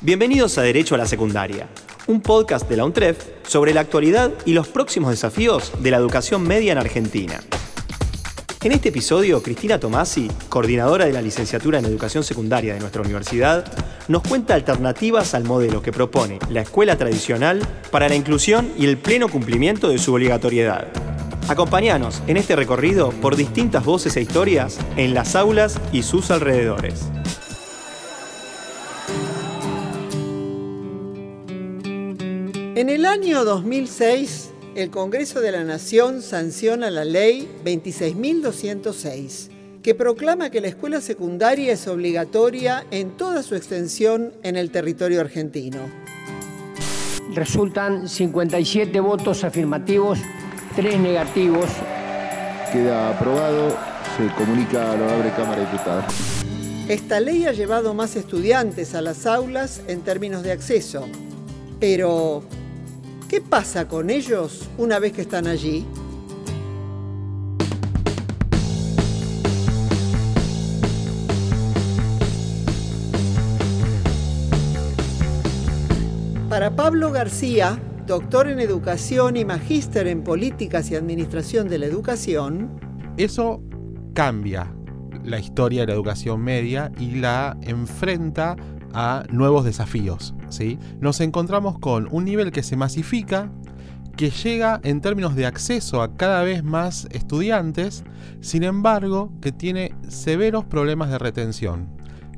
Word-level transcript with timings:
Bienvenidos 0.00 0.56
a 0.58 0.62
Derecho 0.62 0.94
a 0.94 0.98
la 0.98 1.06
Secundaria, 1.06 1.66
un 2.06 2.20
podcast 2.20 2.68
de 2.68 2.76
la 2.76 2.84
UNTREF 2.84 3.18
sobre 3.48 3.74
la 3.74 3.80
actualidad 3.80 4.30
y 4.44 4.52
los 4.52 4.68
próximos 4.68 5.10
desafíos 5.10 5.72
de 5.80 5.90
la 5.90 5.96
educación 5.96 6.46
media 6.46 6.70
en 6.70 6.78
Argentina. 6.78 7.40
En 8.62 8.70
este 8.70 8.90
episodio, 8.90 9.42
Cristina 9.42 9.80
Tomasi, 9.80 10.30
coordinadora 10.48 11.06
de 11.06 11.12
la 11.12 11.20
licenciatura 11.20 11.80
en 11.80 11.84
Educación 11.84 12.22
Secundaria 12.22 12.74
de 12.74 12.80
nuestra 12.80 13.02
universidad, 13.02 13.64
nos 14.06 14.22
cuenta 14.22 14.54
alternativas 14.54 15.34
al 15.34 15.42
modelo 15.42 15.82
que 15.82 15.90
propone 15.90 16.38
la 16.48 16.60
escuela 16.60 16.96
tradicional 16.96 17.60
para 17.90 18.08
la 18.08 18.14
inclusión 18.14 18.70
y 18.78 18.86
el 18.86 18.98
pleno 18.98 19.28
cumplimiento 19.28 19.88
de 19.88 19.98
su 19.98 20.14
obligatoriedad. 20.14 20.86
Acompáñanos 21.48 22.22
en 22.28 22.36
este 22.36 22.54
recorrido 22.54 23.10
por 23.10 23.34
distintas 23.34 23.84
voces 23.84 24.16
e 24.16 24.20
historias 24.20 24.78
en 24.96 25.12
las 25.12 25.34
aulas 25.34 25.80
y 25.90 26.04
sus 26.04 26.30
alrededores. 26.30 27.06
En 32.78 32.88
el 32.90 33.06
año 33.06 33.44
2006, 33.44 34.50
el 34.76 34.90
Congreso 34.90 35.40
de 35.40 35.50
la 35.50 35.64
Nación 35.64 36.22
sanciona 36.22 36.92
la 36.92 37.04
ley 37.04 37.50
26.206, 37.64 39.48
que 39.82 39.96
proclama 39.96 40.50
que 40.50 40.60
la 40.60 40.68
escuela 40.68 41.00
secundaria 41.00 41.72
es 41.72 41.88
obligatoria 41.88 42.86
en 42.92 43.16
toda 43.16 43.42
su 43.42 43.56
extensión 43.56 44.32
en 44.44 44.54
el 44.54 44.70
territorio 44.70 45.20
argentino. 45.20 45.80
Resultan 47.34 48.08
57 48.08 49.00
votos 49.00 49.42
afirmativos, 49.42 50.20
3 50.76 51.00
negativos. 51.00 51.66
Queda 52.72 53.10
aprobado, 53.10 53.76
se 54.16 54.32
comunica 54.36 54.92
a 54.92 54.96
la 54.96 55.02
honorable 55.02 55.32
Cámara 55.36 55.62
de 55.62 55.66
Diputados. 55.72 56.04
Esta 56.88 57.18
ley 57.18 57.44
ha 57.44 57.52
llevado 57.52 57.92
más 57.92 58.14
estudiantes 58.14 58.94
a 58.94 59.02
las 59.02 59.26
aulas 59.26 59.80
en 59.88 60.02
términos 60.02 60.44
de 60.44 60.52
acceso, 60.52 61.08
pero 61.80 62.44
¿Qué 63.28 63.42
pasa 63.42 63.86
con 63.86 64.08
ellos 64.08 64.70
una 64.78 64.98
vez 64.98 65.12
que 65.12 65.20
están 65.20 65.46
allí? 65.46 65.84
Para 76.48 76.74
Pablo 76.74 77.12
García, 77.12 77.78
doctor 78.06 78.48
en 78.48 78.60
educación 78.60 79.36
y 79.36 79.44
magíster 79.44 80.06
en 80.06 80.24
políticas 80.24 80.90
y 80.90 80.96
administración 80.96 81.68
de 81.68 81.76
la 81.76 81.84
educación, 81.84 82.80
eso 83.18 83.62
cambia 84.14 84.74
la 85.22 85.38
historia 85.38 85.82
de 85.82 85.88
la 85.88 85.92
educación 85.92 86.40
media 86.40 86.90
y 86.98 87.16
la 87.16 87.58
enfrenta 87.60 88.56
a 88.94 89.24
nuevos 89.30 89.64
desafíos. 89.64 90.34
¿sí? 90.48 90.78
Nos 91.00 91.20
encontramos 91.20 91.78
con 91.78 92.08
un 92.10 92.24
nivel 92.24 92.52
que 92.52 92.62
se 92.62 92.76
masifica, 92.76 93.50
que 94.16 94.30
llega 94.30 94.80
en 94.82 95.00
términos 95.00 95.36
de 95.36 95.46
acceso 95.46 96.02
a 96.02 96.16
cada 96.16 96.42
vez 96.42 96.64
más 96.64 97.06
estudiantes, 97.12 98.04
sin 98.40 98.64
embargo 98.64 99.32
que 99.40 99.52
tiene 99.52 99.94
severos 100.08 100.64
problemas 100.64 101.10
de 101.10 101.18
retención. 101.18 101.88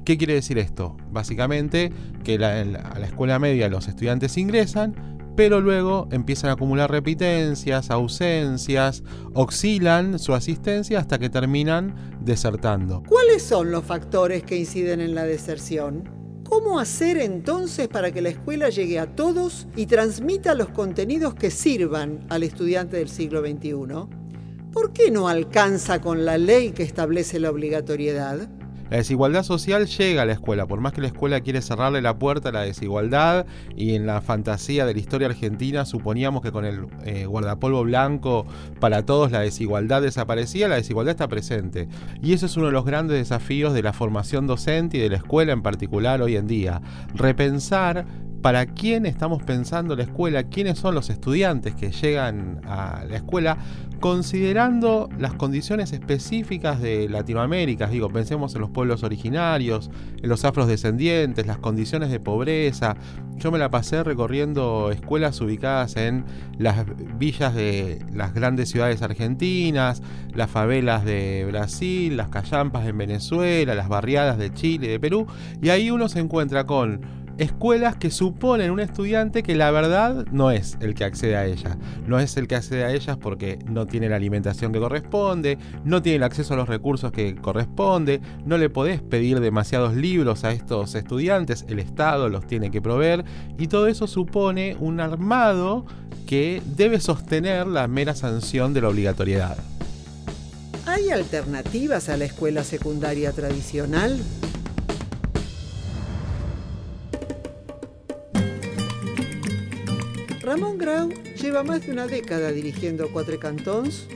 ¿Qué 0.04 0.18
quiere 0.18 0.34
decir 0.34 0.58
esto? 0.58 0.96
Básicamente 1.10 1.92
que 2.24 2.34
a 2.34 2.64
la 2.64 3.06
escuela 3.06 3.38
media 3.38 3.68
los 3.68 3.88
estudiantes 3.88 4.36
ingresan, 4.36 4.94
pero 5.36 5.60
luego 5.60 6.06
empiezan 6.10 6.50
a 6.50 6.52
acumular 6.54 6.90
repitencias, 6.90 7.90
ausencias, 7.90 9.02
oscilan 9.32 10.18
su 10.18 10.34
asistencia 10.34 10.98
hasta 10.98 11.18
que 11.18 11.30
terminan 11.30 11.94
desertando. 12.20 13.02
¿Cuáles 13.08 13.42
son 13.42 13.70
los 13.70 13.84
factores 13.84 14.42
que 14.42 14.58
inciden 14.58 15.00
en 15.00 15.14
la 15.14 15.24
deserción? 15.24 16.19
¿Cómo 16.50 16.80
hacer 16.80 17.16
entonces 17.18 17.86
para 17.86 18.10
que 18.10 18.20
la 18.20 18.30
escuela 18.30 18.70
llegue 18.70 18.98
a 18.98 19.14
todos 19.14 19.68
y 19.76 19.86
transmita 19.86 20.56
los 20.56 20.70
contenidos 20.70 21.32
que 21.36 21.48
sirvan 21.48 22.26
al 22.28 22.42
estudiante 22.42 22.96
del 22.96 23.08
siglo 23.08 23.40
XXI? 23.40 23.72
¿Por 24.72 24.92
qué 24.92 25.12
no 25.12 25.28
alcanza 25.28 26.00
con 26.00 26.24
la 26.24 26.38
ley 26.38 26.72
que 26.72 26.82
establece 26.82 27.38
la 27.38 27.52
obligatoriedad? 27.52 28.48
La 28.90 28.96
desigualdad 28.96 29.44
social 29.44 29.86
llega 29.86 30.22
a 30.22 30.26
la 30.26 30.32
escuela, 30.32 30.66
por 30.66 30.80
más 30.80 30.92
que 30.92 31.00
la 31.00 31.06
escuela 31.06 31.40
quiere 31.40 31.62
cerrarle 31.62 32.02
la 32.02 32.18
puerta 32.18 32.48
a 32.48 32.52
la 32.52 32.62
desigualdad 32.62 33.46
y 33.76 33.94
en 33.94 34.04
la 34.04 34.20
fantasía 34.20 34.84
de 34.84 34.94
la 34.94 34.98
historia 34.98 35.28
argentina 35.28 35.84
suponíamos 35.84 36.42
que 36.42 36.50
con 36.50 36.64
el 36.64 36.86
eh, 37.04 37.24
guardapolvo 37.26 37.84
blanco 37.84 38.46
para 38.80 39.06
todos 39.06 39.30
la 39.30 39.40
desigualdad 39.40 40.02
desaparecía, 40.02 40.66
la 40.66 40.74
desigualdad 40.74 41.12
está 41.12 41.28
presente. 41.28 41.88
Y 42.20 42.32
eso 42.32 42.46
es 42.46 42.56
uno 42.56 42.66
de 42.66 42.72
los 42.72 42.84
grandes 42.84 43.16
desafíos 43.16 43.74
de 43.74 43.82
la 43.82 43.92
formación 43.92 44.48
docente 44.48 44.98
y 44.98 45.00
de 45.00 45.10
la 45.10 45.16
escuela 45.18 45.52
en 45.52 45.62
particular 45.62 46.20
hoy 46.20 46.36
en 46.36 46.48
día. 46.48 46.82
Repensar 47.14 48.06
para 48.42 48.66
quién 48.66 49.06
estamos 49.06 49.42
pensando 49.42 49.96
la 49.96 50.04
escuela, 50.04 50.44
quiénes 50.44 50.78
son 50.78 50.94
los 50.94 51.10
estudiantes 51.10 51.74
que 51.74 51.90
llegan 51.90 52.60
a 52.64 53.04
la 53.08 53.16
escuela, 53.16 53.58
considerando 54.00 55.10
las 55.18 55.34
condiciones 55.34 55.92
específicas 55.92 56.80
de 56.80 57.08
Latinoamérica. 57.08 57.86
Digo, 57.86 58.08
pensemos 58.08 58.54
en 58.54 58.62
los 58.62 58.70
pueblos 58.70 59.02
originarios, 59.02 59.90
en 60.22 60.28
los 60.28 60.44
afrodescendientes, 60.44 61.46
las 61.46 61.58
condiciones 61.58 62.10
de 62.10 62.18
pobreza. 62.18 62.96
Yo 63.36 63.50
me 63.50 63.58
la 63.58 63.70
pasé 63.70 64.02
recorriendo 64.02 64.90
escuelas 64.90 65.40
ubicadas 65.40 65.96
en 65.96 66.24
las 66.58 66.86
villas 67.18 67.54
de 67.54 68.04
las 68.12 68.32
grandes 68.32 68.70
ciudades 68.70 69.02
argentinas, 69.02 70.02
las 70.34 70.50
favelas 70.50 71.04
de 71.04 71.46
Brasil, 71.48 72.16
las 72.16 72.28
callampas 72.28 72.86
en 72.86 72.96
Venezuela, 72.96 73.74
las 73.74 73.88
barriadas 73.88 74.38
de 74.38 74.52
Chile, 74.52 74.88
de 74.88 75.00
Perú, 75.00 75.26
y 75.60 75.68
ahí 75.68 75.90
uno 75.90 76.08
se 76.08 76.20
encuentra 76.20 76.64
con 76.64 77.19
escuelas 77.40 77.96
que 77.96 78.10
suponen 78.10 78.70
un 78.70 78.80
estudiante 78.80 79.42
que 79.42 79.54
la 79.54 79.70
verdad 79.70 80.26
no 80.30 80.50
es 80.50 80.76
el 80.80 80.94
que 80.94 81.04
accede 81.04 81.36
a 81.36 81.46
ellas. 81.46 81.78
No 82.06 82.20
es 82.20 82.36
el 82.36 82.46
que 82.46 82.54
accede 82.54 82.84
a 82.84 82.92
ellas 82.92 83.16
porque 83.16 83.58
no 83.66 83.86
tiene 83.86 84.10
la 84.10 84.16
alimentación 84.16 84.72
que 84.72 84.78
corresponde, 84.78 85.58
no 85.82 86.02
tiene 86.02 86.16
el 86.16 86.22
acceso 86.22 86.52
a 86.52 86.58
los 86.58 86.68
recursos 86.68 87.12
que 87.12 87.34
corresponde, 87.34 88.20
no 88.44 88.58
le 88.58 88.68
podés 88.68 89.00
pedir 89.00 89.40
demasiados 89.40 89.96
libros 89.96 90.44
a 90.44 90.52
estos 90.52 90.94
estudiantes, 90.94 91.64
el 91.68 91.78
Estado 91.78 92.28
los 92.28 92.46
tiene 92.46 92.70
que 92.70 92.82
proveer 92.82 93.24
y 93.58 93.68
todo 93.68 93.86
eso 93.86 94.06
supone 94.06 94.76
un 94.78 95.00
armado 95.00 95.86
que 96.26 96.62
debe 96.76 97.00
sostener 97.00 97.66
la 97.66 97.88
mera 97.88 98.14
sanción 98.14 98.74
de 98.74 98.82
la 98.82 98.88
obligatoriedad. 98.90 99.56
¿Hay 100.84 101.08
alternativas 101.08 102.10
a 102.10 102.18
la 102.18 102.26
escuela 102.26 102.64
secundaria 102.64 103.32
tradicional? 103.32 104.20
Ramón 110.50 110.78
Grau 110.78 111.10
lleva 111.40 111.62
más 111.62 111.86
de 111.86 111.92
una 111.92 112.08
década 112.08 112.50
dirigiendo 112.50 113.08
Cuatro 113.12 113.38
Cantons, 113.38 114.08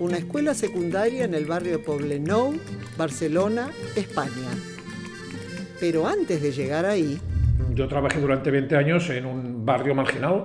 una 0.00 0.16
escuela 0.16 0.54
secundaria 0.54 1.26
en 1.26 1.34
el 1.34 1.44
barrio 1.44 1.84
Poblenou, 1.84 2.54
Barcelona, 2.96 3.68
España. 3.94 4.48
Pero 5.78 6.08
antes 6.08 6.40
de 6.40 6.52
llegar 6.52 6.86
ahí... 6.86 7.20
Yo 7.74 7.86
trabajé 7.86 8.18
durante 8.18 8.50
20 8.50 8.76
años 8.76 9.10
en 9.10 9.26
un 9.26 9.66
barrio 9.66 9.94
marginal 9.94 10.44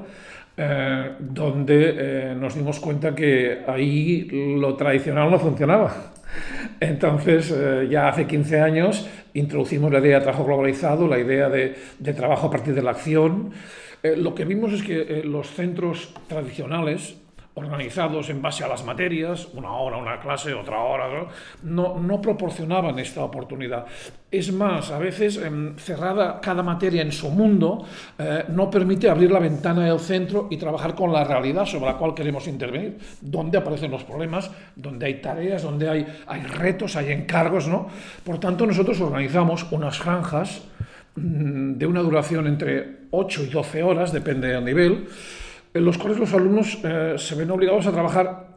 eh, 0.57 1.13
donde 1.21 1.93
eh, 1.95 2.35
nos 2.37 2.55
dimos 2.55 2.81
cuenta 2.81 3.15
que 3.15 3.61
ahí 3.65 4.27
lo 4.59 4.75
tradicional 4.75 5.31
no 5.31 5.39
funcionaba. 5.39 6.11
Entonces, 6.81 7.49
eh, 7.55 7.87
ya 7.89 8.09
hace 8.09 8.27
15 8.27 8.59
años 8.59 9.07
introducimos 9.33 9.91
la 9.91 9.99
idea 9.99 10.19
de 10.19 10.23
trabajo 10.23 10.45
globalizado, 10.45 11.07
la 11.07 11.19
idea 11.19 11.49
de, 11.49 11.75
trabajo 12.15 12.47
a 12.47 12.51
partir 12.51 12.75
de 12.75 12.83
la 12.83 12.91
acción, 12.91 13.51
eh, 14.03 14.15
lo 14.15 14.35
que 14.35 14.45
vimos 14.45 14.73
es 14.73 14.83
que 14.83 15.01
eh, 15.01 15.23
los 15.23 15.47
centros 15.47 16.13
tradicionales, 16.27 17.17
organizados 17.55 18.29
en 18.29 18.41
base 18.41 18.63
a 18.63 18.67
las 18.67 18.83
materias, 18.83 19.47
una 19.53 19.71
hora 19.71 19.97
una 19.97 20.19
clase, 20.19 20.53
otra 20.53 20.79
hora, 20.79 21.27
no, 21.63 22.21
proporcionaban 22.21 22.97
esta 22.99 23.23
oportunidad. 23.23 23.85
Es 24.31 24.51
más, 24.51 24.89
a 24.91 24.97
veces 24.97 25.37
em, 25.37 25.75
cerrada 25.77 26.41
cada 26.41 26.63
materia 26.63 27.01
en 27.01 27.11
su 27.11 27.29
mundo, 27.29 27.85
eh, 28.17 28.45
no 28.49 28.69
permite 28.69 29.09
abrir 29.09 29.31
la 29.31 29.39
ventana 29.39 29.85
del 29.85 29.99
centro 29.99 30.47
y 30.49 30.57
trabajar 30.57 30.95
con 30.95 31.13
la 31.13 31.23
realidad 31.23 31.65
sobre 31.65 31.85
la 31.85 31.97
cual 31.97 32.15
queremos 32.15 32.47
intervenir, 32.47 32.97
donde 33.21 33.57
aparecen 33.57 33.91
los 33.91 34.03
problemas, 34.03 34.49
donde 34.75 35.05
hay 35.05 35.21
tareas, 35.21 35.61
donde 35.61 35.89
hay, 35.89 36.07
hay 36.25 36.41
retos, 36.41 36.95
hay 36.95 37.11
encargos. 37.11 37.67
¿no? 37.67 37.87
Por 38.23 38.39
tanto, 38.39 38.65
nosotros 38.65 38.99
organizamos 38.99 39.65
unas 39.71 39.97
franjas 39.99 40.63
Mm, 41.15 41.77
de 41.77 41.85
una 41.85 42.01
duración 42.01 42.47
entre 42.47 43.03
8 43.11 43.43
y 43.43 43.47
12 43.47 43.83
horas, 43.83 44.11
depende 44.11 44.47
del 44.47 44.65
nivel, 44.65 45.05
en 45.73 45.85
los 45.85 45.97
cuales 45.97 46.19
los 46.19 46.33
alumnos 46.33 46.79
eh, 46.83 47.15
se 47.17 47.35
ven 47.35 47.49
obligados 47.51 47.87
a 47.87 47.91
trabajar 47.91 48.52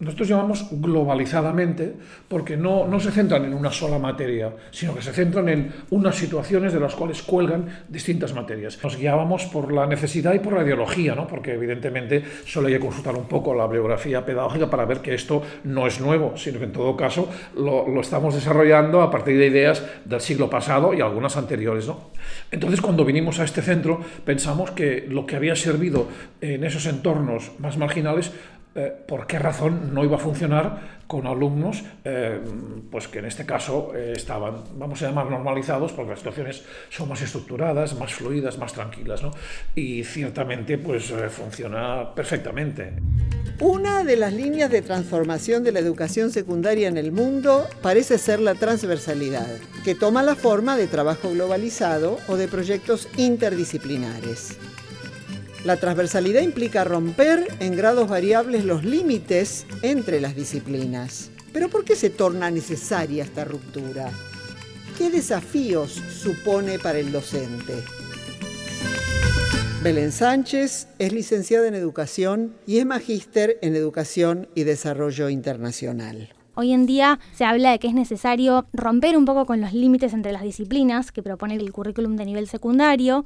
nosotros 0.00 0.28
llamamos 0.28 0.66
globalizadamente 0.70 1.94
porque 2.26 2.56
no, 2.56 2.88
se 3.00 3.10
centran 3.10 3.44
en 3.44 3.52
una 3.52 3.70
sola 3.70 3.98
materia, 3.98 4.50
sino 4.70 4.94
que 4.94 5.02
se 5.02 5.12
centran 5.12 5.48
en 5.50 5.72
unas 5.90 6.16
situaciones 6.16 6.72
de 6.72 6.80
las 6.80 6.94
cuales 6.94 7.22
cuelgan 7.22 7.66
distintas 7.86 8.32
materias. 8.32 8.78
Nos 8.82 8.96
guiábamos 8.96 9.44
por 9.46 9.70
la 9.70 9.86
necesidad 9.86 10.32
y 10.32 10.38
por 10.38 10.54
la 10.54 10.62
ideología, 10.62 11.14
¿no? 11.14 11.26
porque 11.26 11.52
evidentemente 11.52 12.24
solo 12.46 12.68
hay 12.68 12.74
que 12.74 12.80
consultar 12.80 13.14
un 13.14 13.26
poco 13.26 13.54
la 13.54 13.66
bibliografía 13.66 14.24
pedagógica 14.24 14.70
para 14.70 14.86
ver 14.86 15.00
que 15.00 15.14
esto 15.14 15.42
no 15.64 15.86
es 15.86 16.00
nuevo, 16.00 16.34
sino 16.34 16.58
que 16.58 16.64
en 16.64 16.72
todo 16.72 16.96
caso 16.96 17.28
lo, 17.54 17.86
lo 17.86 18.00
estamos 18.00 18.34
desarrollando 18.34 19.02
a 19.02 19.10
partir 19.10 19.36
de 19.36 19.48
ideas 19.48 19.84
del 20.06 20.22
siglo 20.22 20.48
pasado 20.48 20.94
y 20.94 21.02
algunas 21.02 21.36
anteriores. 21.36 21.86
¿no? 21.86 22.10
Entonces 22.50 22.80
cuando 22.80 23.04
vinimos 23.04 23.38
a 23.38 23.44
este 23.44 23.60
centro 23.60 24.00
pensamos 24.24 24.70
que 24.70 25.06
lo 25.10 25.26
que 25.26 25.36
había 25.36 25.56
servido 25.56 26.08
en 26.40 26.64
esos 26.64 26.86
entornos 26.86 27.52
más 27.58 27.76
marginales 27.76 28.32
eh, 28.72 28.92
por 29.06 29.26
qué 29.26 29.38
razón 29.38 29.92
no 29.92 30.04
iba 30.04 30.16
a 30.16 30.20
funcionar 30.20 31.00
con 31.08 31.26
alumnos 31.26 31.82
eh, 32.04 32.40
pues 32.88 33.08
que 33.08 33.18
en 33.18 33.24
este 33.24 33.44
caso 33.44 33.92
eh, 33.96 34.12
estaban, 34.14 34.62
vamos 34.76 35.02
a 35.02 35.06
llamar, 35.06 35.28
normalizados, 35.28 35.92
porque 35.92 36.10
las 36.10 36.20
situaciones 36.20 36.62
son 36.88 37.08
más 37.08 37.20
estructuradas, 37.20 37.98
más 37.98 38.14
fluidas, 38.14 38.58
más 38.58 38.72
tranquilas, 38.72 39.22
¿no? 39.22 39.32
Y 39.74 40.04
ciertamente 40.04 40.78
pues 40.78 41.12
funciona 41.30 42.14
perfectamente. 42.14 42.92
Una 43.58 44.04
de 44.04 44.16
las 44.16 44.32
líneas 44.32 44.70
de 44.70 44.82
transformación 44.82 45.64
de 45.64 45.72
la 45.72 45.80
educación 45.80 46.30
secundaria 46.30 46.86
en 46.86 46.96
el 46.96 47.10
mundo 47.10 47.66
parece 47.82 48.18
ser 48.18 48.38
la 48.38 48.54
transversalidad, 48.54 49.48
que 49.84 49.96
toma 49.96 50.22
la 50.22 50.36
forma 50.36 50.76
de 50.76 50.86
trabajo 50.86 51.30
globalizado 51.30 52.18
o 52.28 52.36
de 52.36 52.46
proyectos 52.46 53.08
interdisciplinares. 53.16 54.56
La 55.64 55.76
transversalidad 55.76 56.40
implica 56.40 56.84
romper 56.84 57.46
en 57.60 57.76
grados 57.76 58.08
variables 58.08 58.64
los 58.64 58.82
límites 58.82 59.66
entre 59.82 60.18
las 60.18 60.34
disciplinas. 60.34 61.30
Pero 61.52 61.68
¿por 61.68 61.84
qué 61.84 61.96
se 61.96 62.08
torna 62.08 62.50
necesaria 62.50 63.24
esta 63.24 63.44
ruptura? 63.44 64.10
¿Qué 64.96 65.10
desafíos 65.10 65.92
supone 65.92 66.78
para 66.78 66.98
el 66.98 67.12
docente? 67.12 67.74
Belén 69.82 70.12
Sánchez 70.12 70.88
es 70.98 71.12
licenciada 71.12 71.68
en 71.68 71.74
Educación 71.74 72.54
y 72.66 72.78
es 72.78 72.86
magíster 72.86 73.58
en 73.60 73.76
Educación 73.76 74.48
y 74.54 74.64
Desarrollo 74.64 75.28
Internacional. 75.28 76.30
Hoy 76.54 76.72
en 76.72 76.84
día 76.84 77.18
se 77.32 77.44
habla 77.44 77.70
de 77.70 77.78
que 77.78 77.88
es 77.88 77.94
necesario 77.94 78.66
romper 78.72 79.16
un 79.16 79.24
poco 79.24 79.46
con 79.46 79.60
los 79.60 79.72
límites 79.72 80.12
entre 80.12 80.32
las 80.32 80.42
disciplinas 80.42 81.12
que 81.12 81.22
propone 81.22 81.54
el 81.54 81.72
currículum 81.72 82.16
de 82.16 82.26
nivel 82.26 82.48
secundario, 82.48 83.24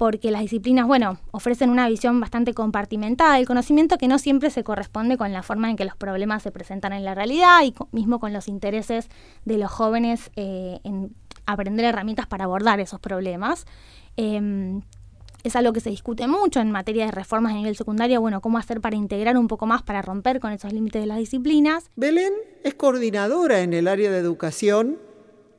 porque 0.00 0.30
las 0.30 0.40
disciplinas, 0.40 0.86
bueno, 0.86 1.18
ofrecen 1.30 1.68
una 1.68 1.86
visión 1.86 2.20
bastante 2.20 2.54
compartimentada 2.54 3.34
del 3.34 3.46
conocimiento 3.46 3.98
que 3.98 4.08
no 4.08 4.18
siempre 4.18 4.48
se 4.48 4.64
corresponde 4.64 5.18
con 5.18 5.30
la 5.30 5.42
forma 5.42 5.68
en 5.68 5.76
que 5.76 5.84
los 5.84 5.94
problemas 5.94 6.42
se 6.42 6.50
presentan 6.50 6.94
en 6.94 7.04
la 7.04 7.14
realidad 7.14 7.58
y 7.64 7.74
mismo 7.92 8.18
con 8.18 8.32
los 8.32 8.48
intereses 8.48 9.10
de 9.44 9.58
los 9.58 9.70
jóvenes 9.70 10.30
eh, 10.36 10.80
en 10.84 11.14
aprender 11.44 11.84
herramientas 11.84 12.26
para 12.26 12.44
abordar 12.44 12.80
esos 12.80 12.98
problemas. 12.98 13.66
Em, 14.16 14.80
es 15.44 15.54
algo 15.54 15.74
que 15.74 15.80
se 15.80 15.90
discute 15.90 16.26
mucho 16.26 16.60
en 16.60 16.70
materia 16.70 17.04
de 17.04 17.10
reformas 17.10 17.52
a 17.52 17.56
nivel 17.56 17.76
secundario, 17.76 18.22
bueno, 18.22 18.40
cómo 18.40 18.56
hacer 18.56 18.80
para 18.80 18.96
integrar 18.96 19.36
un 19.36 19.48
poco 19.48 19.66
más, 19.66 19.82
para 19.82 20.00
romper 20.00 20.40
con 20.40 20.50
esos 20.52 20.72
límites 20.72 21.02
de 21.02 21.08
las 21.08 21.18
disciplinas. 21.18 21.90
Belén 21.96 22.32
es 22.64 22.72
coordinadora 22.72 23.60
en 23.60 23.74
el 23.74 23.86
área 23.86 24.10
de 24.10 24.16
educación 24.16 24.96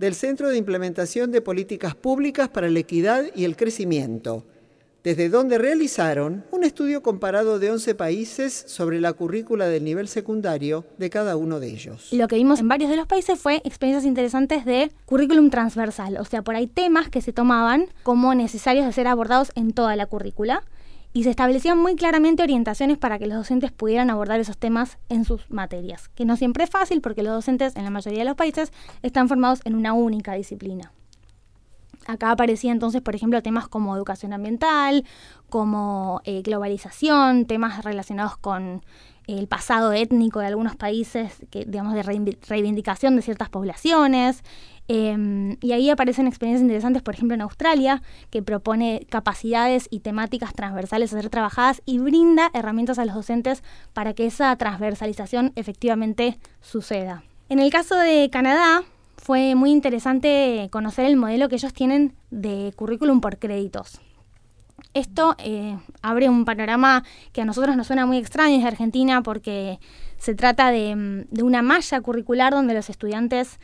del 0.02 0.16
Centro 0.16 0.50
de 0.50 0.58
Implementación 0.58 1.32
de 1.32 1.42
Políticas 1.42 1.94
Públicas 1.94 2.50
para 2.50 2.72
la 2.72 2.80
Equidad 2.80 3.26
y 3.36 3.46
el 3.46 3.56
Crecimiento, 3.56 4.44
desde 5.04 5.30
donde 5.30 5.60
realizaron 5.60 6.44
un 6.50 6.64
estudio 6.64 7.04
comparado 7.04 7.60
de 7.60 7.70
11 7.70 7.94
países 7.94 8.64
sobre 8.66 9.00
la 9.00 9.14
currícula 9.14 9.68
del 9.68 9.84
nivel 9.84 10.08
secundario 10.08 10.86
de 10.98 11.12
cada 11.12 11.36
uno 11.36 11.60
de 11.60 11.68
ellos. 11.68 12.12
Lo 12.14 12.28
que 12.28 12.38
vimos 12.38 12.62
en 12.62 12.68
varios 12.68 12.90
de 12.90 12.98
los 12.98 13.06
países 13.06 13.40
fue 13.40 13.62
experiencias 13.64 14.06
interesantes 14.06 14.66
de 14.66 14.92
currículum 15.06 15.52
transversal, 15.52 16.18
o 16.18 16.26
sea, 16.26 16.42
por 16.42 16.56
ahí 16.56 16.66
temas 16.66 17.12
que 17.12 17.22
se 17.22 17.32
tomaban 17.32 17.86
como 18.02 18.34
necesarios 18.34 18.88
de 18.88 18.94
ser 18.94 19.06
abordados 19.06 19.52
en 19.54 19.72
toda 19.72 19.96
la 19.96 20.08
currícula 20.08 20.64
y 21.14 21.24
se 21.24 21.30
establecían 21.30 21.78
muy 21.78 21.96
claramente 21.96 22.44
orientaciones 22.44 22.98
para 22.98 23.20
que 23.20 23.28
los 23.28 23.38
docentes 23.38 23.72
pudieran 23.72 24.10
abordar 24.10 24.40
esos 24.40 24.58
temas 24.58 24.98
en 25.10 25.26
sus 25.26 25.50
materias, 25.50 26.10
que 26.10 26.26
no 26.26 26.38
siempre 26.38 26.64
es 26.64 26.70
fácil 26.70 27.02
porque 27.02 27.24
los 27.24 27.34
docentes 27.34 27.76
en 27.76 27.84
la 27.84 27.90
mayoría 27.90 28.20
de 28.20 28.26
los 28.26 28.36
países 28.36 28.72
están 29.02 29.28
formados 29.28 29.62
en 29.66 29.76
una 29.76 29.94
única 29.94 30.34
disciplina. 30.34 30.92
Acá 32.08 32.32
aparecían 32.32 32.74
entonces, 32.74 33.02
por 33.02 33.16
ejemplo, 33.16 33.42
temas 33.44 33.68
como 33.68 33.96
educación 33.96 34.34
ambiental, 34.34 35.06
como 35.50 36.22
eh, 36.24 36.42
globalización, 36.42 37.46
temas 37.46 37.84
relacionados 37.84 38.38
con 38.38 38.82
el 39.28 39.48
pasado 39.48 39.94
étnico 39.94 40.40
de 40.40 40.48
algunos 40.48 40.76
países, 40.76 41.46
que, 41.52 41.66
digamos, 41.66 41.94
de 41.94 42.04
reivindicación 42.04 43.16
de 43.16 43.22
ciertas 43.22 43.50
poblaciones, 43.50 44.44
Em, 44.94 45.56
y 45.62 45.72
ahí 45.72 45.90
aparecen 45.90 46.28
experiencias 46.28 46.64
interesantes, 46.64 47.02
por 47.02 47.14
ejemplo, 47.14 47.34
en 47.34 47.40
Australia, 47.40 48.02
que 48.30 48.44
propone 48.44 49.08
capacidades 49.10 49.88
y 49.90 50.02
temáticas 50.02 50.54
transversales 50.54 51.14
a 51.14 51.22
ser 51.22 51.30
trabajadas 51.30 51.82
y 51.86 52.00
brinda 52.00 52.52
herramientas 52.54 53.00
a 53.00 53.06
los 53.06 53.16
docentes 53.16 53.64
para 53.94 54.14
que 54.14 54.26
esa 54.26 54.54
transversalización 54.58 55.54
efectivamente 55.56 56.40
suceda. 56.60 57.24
En 57.48 57.60
el 57.60 57.72
caso 57.72 57.96
de 57.96 58.30
Canadá, 58.30 58.84
fue 59.16 59.56
muy 59.56 59.72
interesante 59.72 60.68
conocer 60.74 61.06
el 61.06 61.16
modelo 61.16 61.48
que 61.48 61.56
ellos 61.56 61.74
tienen 61.74 62.14
de 62.30 62.74
currículum 62.76 63.22
por 63.22 63.40
créditos. 63.40 64.02
Esto 64.94 65.38
eh, 65.38 65.78
abre 66.02 66.28
un 66.28 66.44
panorama 66.44 67.06
que 67.32 67.42
a 67.42 67.46
nosotros 67.46 67.78
nos 67.78 67.88
suena 67.88 68.06
muy 68.06 68.18
extraño 68.18 68.56
desde 68.56 68.68
Argentina 68.68 69.24
porque 69.24 69.80
se 70.18 70.36
trata 70.36 70.70
de, 70.70 71.26
de 71.32 71.44
una 71.44 71.62
malla 71.62 72.02
curricular 72.02 72.52
donde 72.52 72.74
los 72.74 72.90
estudiantes 72.90 73.58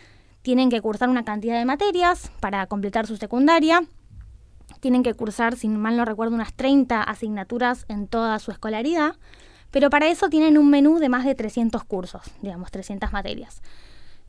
tienen 0.47 0.69
que 0.69 0.79
cursar 0.79 1.09
una 1.09 1.25
cantidad 1.25 1.59
de 1.59 1.65
materias 1.65 2.31
para 2.39 2.67
completar 2.67 3.05
su 3.05 3.17
secundaria. 3.17 3.81
Tienen 4.79 5.03
que 5.03 5.13
cursar, 5.13 5.57
si 5.57 5.67
mal 5.67 5.97
no 5.97 6.05
recuerdo, 6.05 6.35
unas 6.35 6.53
30 6.53 7.03
asignaturas 7.03 7.83
en 7.89 8.07
toda 8.07 8.39
su 8.39 8.51
escolaridad. 8.51 9.17
Pero 9.71 9.89
para 9.89 10.07
eso 10.07 10.29
tienen 10.29 10.57
un 10.57 10.69
menú 10.69 10.99
de 10.99 11.09
más 11.09 11.25
de 11.25 11.35
300 11.35 11.83
cursos, 11.83 12.21
digamos, 12.41 12.71
300 12.71 13.11
materias. 13.11 13.61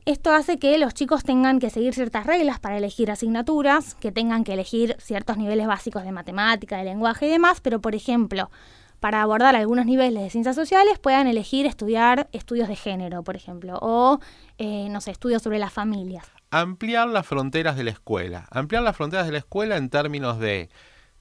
Esto 0.07 0.33
hace 0.33 0.59
que 0.59 0.77
los 0.79 0.93
chicos 0.93 1.23
tengan 1.23 1.61
que 1.61 1.71
seguir 1.71 1.95
ciertas 1.95 2.27
reglas 2.27 2.59
para 2.59 2.79
elegir 2.79 3.13
asignaturas, 3.13 3.95
que 3.95 4.11
tengan 4.11 4.43
que 4.43 4.55
elegir 4.55 4.97
ciertos 4.99 5.37
niveles 5.37 5.69
básicos 5.69 6.03
de 6.03 6.11
matemática, 6.11 6.79
de 6.79 6.85
lenguaje 6.85 7.29
y 7.29 7.31
demás, 7.31 7.61
pero 7.61 7.81
por 7.81 7.95
ejemplo, 7.95 8.51
para 9.01 9.23
abordar 9.23 9.55
algunos 9.57 9.87
niveles 9.87 10.23
de 10.23 10.31
ciencias 10.31 10.57
sociales 10.57 10.99
puedan 10.99 11.27
elegir 11.27 11.67
estudiar 11.67 12.29
estudios 12.33 12.69
de 12.69 12.77
género, 12.77 13.23
por 13.23 13.37
ejemplo, 13.37 13.79
o, 13.81 14.21
eh, 14.59 14.89
no 14.91 15.01
sé, 15.01 15.11
estudios 15.11 15.43
sobre 15.43 15.59
las 15.59 15.73
familias. 15.73 16.27
Ampliar 16.51 17.09
las 17.09 17.27
fronteras 17.27 17.77
de 17.77 17.85
la 17.85 17.91
escuela. 17.91 18.47
Ampliar 18.51 18.83
las 18.83 18.97
fronteras 18.97 19.27
de 19.27 19.33
la 19.33 19.39
escuela 19.39 19.77
en 19.77 19.91
términos 19.91 20.39
de 20.39 20.69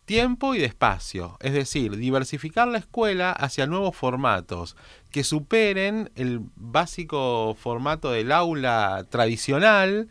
tiempo 0.05 0.55
y 0.55 0.59
de 0.59 0.65
espacio, 0.65 1.37
es 1.41 1.51
decir, 1.51 1.97
diversificar 1.97 2.65
la 2.69 2.77
escuela 2.77 3.33
hacia 3.33 3.67
nuevos 3.67 3.93
formatos 3.93 4.77
que 5.11 5.25
superen 5.25 6.11
el 6.15 6.39
básico 6.55 7.57
formato 7.59 8.11
del 8.11 8.31
aula 8.31 9.05
tradicional, 9.09 10.07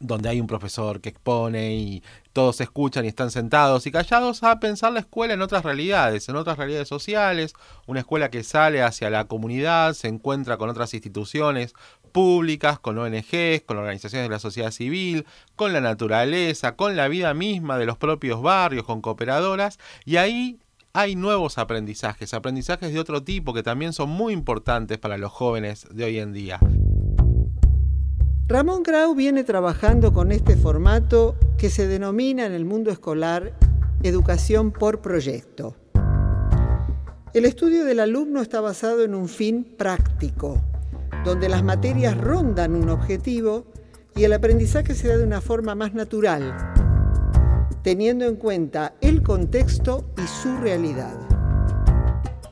donde 0.00 0.30
hay 0.30 0.40
un 0.40 0.46
profesor 0.46 1.02
que 1.02 1.10
expone 1.10 1.74
y 1.74 2.02
todos 2.38 2.60
escuchan 2.60 3.04
y 3.04 3.08
están 3.08 3.32
sentados 3.32 3.84
y 3.88 3.90
callados, 3.90 4.44
a 4.44 4.60
pensar 4.60 4.92
la 4.92 5.00
escuela 5.00 5.34
en 5.34 5.42
otras 5.42 5.64
realidades, 5.64 6.28
en 6.28 6.36
otras 6.36 6.56
realidades 6.56 6.86
sociales, 6.86 7.52
una 7.88 7.98
escuela 7.98 8.30
que 8.30 8.44
sale 8.44 8.80
hacia 8.80 9.10
la 9.10 9.24
comunidad, 9.24 9.94
se 9.94 10.06
encuentra 10.06 10.56
con 10.56 10.70
otras 10.70 10.94
instituciones 10.94 11.74
públicas, 12.12 12.78
con 12.78 12.96
ONGs, 12.96 13.62
con 13.66 13.78
organizaciones 13.78 14.28
de 14.28 14.32
la 14.32 14.38
sociedad 14.38 14.70
civil, 14.70 15.26
con 15.56 15.72
la 15.72 15.80
naturaleza, 15.80 16.76
con 16.76 16.94
la 16.94 17.08
vida 17.08 17.34
misma 17.34 17.76
de 17.76 17.86
los 17.86 17.98
propios 17.98 18.40
barrios, 18.40 18.84
con 18.84 19.00
cooperadoras, 19.00 19.80
y 20.04 20.18
ahí 20.18 20.60
hay 20.92 21.16
nuevos 21.16 21.58
aprendizajes, 21.58 22.34
aprendizajes 22.34 22.92
de 22.92 23.00
otro 23.00 23.24
tipo 23.24 23.52
que 23.52 23.64
también 23.64 23.92
son 23.92 24.10
muy 24.10 24.32
importantes 24.32 24.98
para 24.98 25.18
los 25.18 25.32
jóvenes 25.32 25.88
de 25.90 26.04
hoy 26.04 26.20
en 26.20 26.32
día. 26.32 26.60
Ramón 28.48 28.82
Grau 28.82 29.14
viene 29.14 29.44
trabajando 29.44 30.14
con 30.14 30.32
este 30.32 30.56
formato 30.56 31.36
que 31.58 31.68
se 31.68 31.86
denomina 31.86 32.46
en 32.46 32.54
el 32.54 32.64
mundo 32.64 32.90
escolar 32.90 33.52
educación 34.02 34.72
por 34.72 35.02
proyecto. 35.02 35.76
El 37.34 37.44
estudio 37.44 37.84
del 37.84 38.00
alumno 38.00 38.40
está 38.40 38.62
basado 38.62 39.04
en 39.04 39.14
un 39.14 39.28
fin 39.28 39.64
práctico, 39.76 40.62
donde 41.26 41.50
las 41.50 41.62
materias 41.62 42.16
rondan 42.16 42.74
un 42.74 42.88
objetivo 42.88 43.66
y 44.16 44.24
el 44.24 44.32
aprendizaje 44.32 44.94
se 44.94 45.08
da 45.08 45.18
de 45.18 45.24
una 45.24 45.42
forma 45.42 45.74
más 45.74 45.92
natural, 45.92 46.56
teniendo 47.82 48.24
en 48.24 48.36
cuenta 48.36 48.94
el 49.02 49.22
contexto 49.22 50.08
y 50.16 50.26
su 50.26 50.56
realidad. 50.56 51.18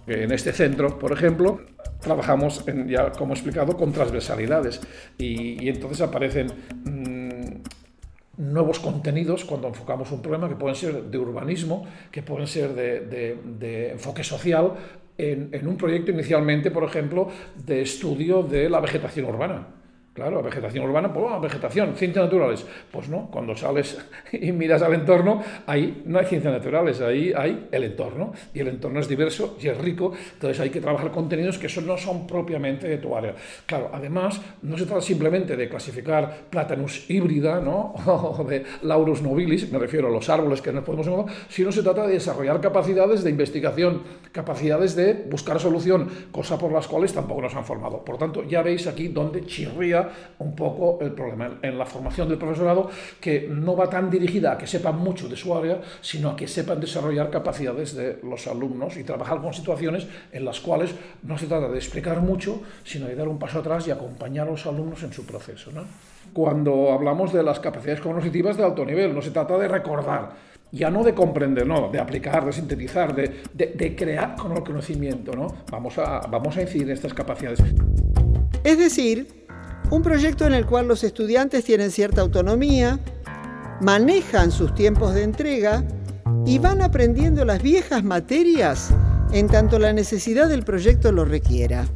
En 0.06 0.30
este 0.30 0.52
centro, 0.52 0.98
por 0.98 1.12
ejemplo, 1.12 1.58
trabajamos, 2.00 2.64
ya 2.86 3.12
como 3.12 3.32
he 3.32 3.36
explicado, 3.36 3.76
con 3.76 3.92
transversalidades 3.92 4.80
y, 5.18 5.68
entonces 5.68 6.00
aparecen 6.00 6.48
mm, 6.84 8.42
nuevos 8.42 8.78
contenidos 8.78 9.44
cuando 9.44 9.68
enfocamos 9.68 10.10
un 10.12 10.22
problema 10.22 10.48
que 10.48 10.56
pueden 10.56 10.76
ser 10.76 11.04
de 11.04 11.18
urbanismo, 11.18 11.86
que 12.10 12.22
pueden 12.22 12.46
ser 12.46 12.74
de, 12.74 13.90
enfoque 13.92 14.24
social 14.24 14.72
en 15.18 15.66
un 15.66 15.76
proyecto 15.76 16.10
inicialmente, 16.10 16.70
por 16.70 16.84
ejemplo, 16.84 17.28
de 17.64 17.82
estudio 17.82 18.42
de 18.42 18.68
la 18.68 18.80
vegetación 18.80 19.26
urbana. 19.26 19.66
Claro, 20.16 20.42
vegetación 20.42 20.88
urbana, 20.88 21.12
pues 21.12 21.42
vegetación, 21.42 21.94
ciencias 21.94 22.24
naturales. 22.24 22.64
Pues 22.90 23.06
no, 23.10 23.28
cuando 23.30 23.54
sales 23.54 23.98
y 24.32 24.50
miras 24.50 24.80
al 24.80 24.94
entorno, 24.94 25.42
ahí 25.66 26.04
no 26.06 26.18
hay 26.18 26.24
ciencias 26.24 26.54
naturales, 26.54 27.02
ahí 27.02 27.34
hay 27.36 27.68
el 27.70 27.84
entorno. 27.84 28.32
Y 28.54 28.60
el 28.60 28.68
entorno 28.68 28.98
es 28.98 29.08
diverso 29.08 29.58
y 29.60 29.68
es 29.68 29.76
rico, 29.76 30.12
entonces 30.32 30.58
hay 30.58 30.70
que 30.70 30.80
trabajar 30.80 31.10
contenidos 31.10 31.58
que 31.58 31.68
no 31.82 31.98
son 31.98 32.26
propiamente 32.26 32.88
de 32.88 32.96
tu 32.96 33.14
área. 33.14 33.34
Claro, 33.66 33.90
además, 33.92 34.40
no 34.62 34.78
se 34.78 34.86
trata 34.86 35.02
simplemente 35.02 35.54
de 35.54 35.68
clasificar 35.68 36.44
Platanus 36.48 37.10
híbrida, 37.10 37.60
¿no? 37.60 37.92
o 38.06 38.42
de 38.42 38.64
Laurus 38.84 39.20
nobilis, 39.20 39.70
me 39.70 39.78
refiero 39.78 40.08
a 40.08 40.10
los 40.10 40.30
árboles 40.30 40.62
que 40.62 40.72
nos 40.72 40.82
podemos 40.82 41.06
encontrar, 41.06 41.36
sino 41.50 41.70
se 41.70 41.82
trata 41.82 42.06
de 42.06 42.14
desarrollar 42.14 42.62
capacidades 42.62 43.22
de 43.22 43.28
investigación, 43.28 44.02
capacidades 44.32 44.96
de 44.96 45.12
buscar 45.12 45.60
solución, 45.60 46.08
cosa 46.32 46.58
por 46.58 46.72
las 46.72 46.88
cuales 46.88 47.12
tampoco 47.12 47.42
nos 47.42 47.54
han 47.54 47.66
formado. 47.66 48.02
Por 48.02 48.16
tanto, 48.16 48.44
ya 48.44 48.62
veis 48.62 48.86
aquí 48.86 49.08
donde 49.08 49.44
chirría 49.44 50.05
un 50.38 50.54
poco 50.54 50.98
el 51.00 51.12
problema 51.12 51.58
en 51.62 51.78
la 51.78 51.86
formación 51.86 52.28
del 52.28 52.38
profesorado, 52.38 52.90
que 53.20 53.48
no 53.50 53.76
va 53.76 53.88
tan 53.88 54.10
dirigida 54.10 54.52
a 54.52 54.58
que 54.58 54.66
sepan 54.66 54.98
mucho 54.98 55.28
de 55.28 55.36
su 55.36 55.54
área, 55.54 55.80
sino 56.00 56.30
a 56.30 56.36
que 56.36 56.48
sepan 56.48 56.80
desarrollar 56.80 57.30
capacidades 57.30 57.94
de 57.94 58.18
los 58.22 58.46
alumnos 58.46 58.96
y 58.96 59.04
trabajar 59.04 59.40
con 59.40 59.52
situaciones 59.52 60.06
en 60.32 60.44
las 60.44 60.60
cuales 60.60 60.94
no 61.22 61.38
se 61.38 61.46
trata 61.46 61.68
de 61.68 61.76
explicar 61.76 62.20
mucho, 62.20 62.62
sino 62.84 63.06
de 63.06 63.14
dar 63.14 63.28
un 63.28 63.38
paso 63.38 63.60
atrás 63.60 63.86
y 63.88 63.90
acompañar 63.90 64.46
a 64.48 64.50
los 64.50 64.66
alumnos 64.66 65.02
en 65.02 65.12
su 65.12 65.24
proceso. 65.26 65.70
Cuando 66.32 66.92
hablamos 66.92 67.32
de 67.32 67.42
las 67.42 67.60
capacidades 67.60 68.00
cognitivas 68.00 68.56
de 68.56 68.64
alto 68.64 68.84
nivel, 68.84 69.14
no 69.14 69.22
se 69.22 69.30
trata 69.30 69.56
de 69.58 69.68
recordar, 69.68 70.32
ya 70.72 70.90
no 70.90 71.02
de 71.04 71.14
comprender, 71.14 71.66
no, 71.66 71.88
de 71.88 71.98
aplicar, 71.98 72.44
de 72.44 72.52
sintetizar, 72.52 73.14
de, 73.14 73.42
de, 73.54 73.96
crear 73.96 74.36
con 74.36 74.52
el 74.52 74.62
conocimiento, 74.62 75.32
¿no? 75.32 75.46
Vamos 75.70 75.96
a, 75.98 76.20
vamos 76.28 76.56
a 76.56 76.62
incidir 76.62 76.88
en 76.88 76.94
estas 76.94 77.14
capacidades. 77.14 77.60
Es 78.64 78.78
decir, 78.78 79.45
un 79.90 80.02
proyecto 80.02 80.46
en 80.46 80.54
el 80.54 80.66
cual 80.66 80.88
los 80.88 81.04
estudiantes 81.04 81.64
tienen 81.64 81.90
cierta 81.90 82.20
autonomía, 82.20 82.98
manejan 83.80 84.50
sus 84.50 84.74
tiempos 84.74 85.14
de 85.14 85.22
entrega 85.22 85.84
y 86.44 86.58
van 86.58 86.82
aprendiendo 86.82 87.44
las 87.44 87.62
viejas 87.62 88.02
materias 88.02 88.90
en 89.32 89.48
tanto 89.48 89.78
la 89.78 89.92
necesidad 89.92 90.48
del 90.48 90.64
proyecto 90.64 91.12
lo 91.12 91.24
requiera. 91.24 91.86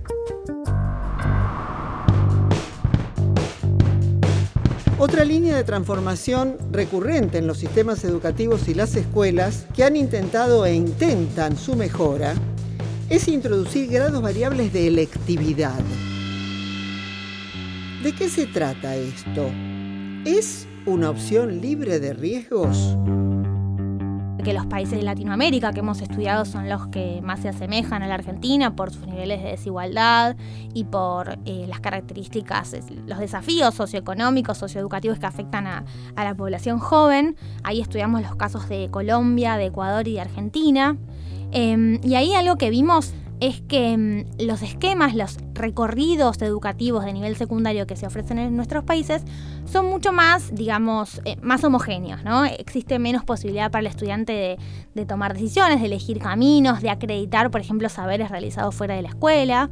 Otra 4.99 5.25
línea 5.25 5.57
de 5.57 5.65
transformación 5.65 6.59
recurrente 6.71 7.39
en 7.39 7.47
los 7.47 7.57
sistemas 7.57 8.05
educativos 8.05 8.69
y 8.69 8.75
las 8.75 8.95
escuelas 8.97 9.67
que 9.75 9.83
han 9.83 9.97
intentado 9.97 10.67
e 10.67 10.75
intentan 10.75 11.57
su 11.57 11.75
mejora 11.75 12.35
es 13.09 13.27
introducir 13.27 13.91
grados 13.91 14.21
variables 14.21 14.73
de 14.75 14.89
electividad. 14.89 15.81
¿De 18.03 18.13
qué 18.13 18.31
se 18.31 18.47
trata 18.47 18.97
esto? 18.97 19.51
¿Es 20.25 20.67
una 20.87 21.11
opción 21.11 21.61
libre 21.61 22.01
de 22.01 22.15
riesgos? 22.15 22.97
que 24.43 24.55
los 24.55 24.65
países 24.65 24.97
de 24.97 25.03
Latinoamérica 25.03 25.75
que 25.75 25.81
hemos 25.81 26.01
estudiado 26.01 26.47
son 26.47 26.67
los 26.67 26.89
que 26.89 27.21
más 27.23 27.41
se 27.41 27.51
asemejan 27.51 28.03
a 28.03 28.07
la 28.07 28.15
Argentina 28.15 28.75
por 28.75 28.91
sus 28.91 29.07
niveles 29.07 29.43
de 29.43 29.51
desigualdad 29.51 30.35
y 30.73 30.85
por 30.85 31.39
eh, 31.45 31.67
las 31.69 31.81
características, 31.81 32.75
los 33.07 33.19
desafíos 33.19 33.75
socioeconómicos, 33.75 34.57
socioeducativos 34.57 35.19
que 35.19 35.27
afectan 35.27 35.67
a, 35.67 35.85
la 36.17 36.35
población 36.35 36.79
joven. 36.79 37.37
Ahí 37.65 37.83
estudiamos 37.83 38.23
los 38.23 38.35
casos 38.37 38.67
de 38.71 38.89
Colombia, 38.91 39.59
de 39.59 39.67
Ecuador 39.67 40.09
y 40.09 40.15
de 40.15 40.23
Argentina. 40.23 40.97
Em, 41.53 42.01
y 42.03 42.15
ahí 42.15 42.35
algo 42.35 42.57
que 42.57 42.71
vimos 42.71 43.13
es 43.41 43.63
que 43.63 43.97
mm, 43.97 44.43
los 44.47 44.63
esquemas, 44.63 45.15
los 45.15 45.39
recorridos 45.55 46.41
educativos 46.43 47.05
de 47.05 47.13
nivel 47.13 47.37
secundario 47.37 47.87
que 47.87 47.97
se 47.97 48.07
ofrecen 48.07 48.39
en 48.39 48.55
nuestros 48.57 48.85
países 48.85 49.23
son 49.65 49.87
mucho 49.87 50.13
más, 50.13 50.55
digamos, 50.55 51.21
eh, 51.25 51.37
más 51.43 51.65
homogéneos, 51.65 52.23
¿no? 52.23 52.45
Existe 52.45 52.99
menos 52.99 53.25
posibilidad 53.25 53.71
para 53.71 53.81
el 53.81 53.87
estudiante 53.87 54.59
de, 54.95 55.07
tomar 55.07 55.33
decisiones, 55.33 55.81
de 55.81 55.87
elegir 55.87 56.19
caminos, 56.19 56.83
de 56.83 56.91
acreditar, 56.91 57.51
por 57.51 57.63
ejemplo, 57.63 57.89
saberes 57.89 58.31
realizados 58.31 58.75
fuera 58.75 58.95
de 58.95 59.03
la 59.03 59.09
escuela 59.09 59.71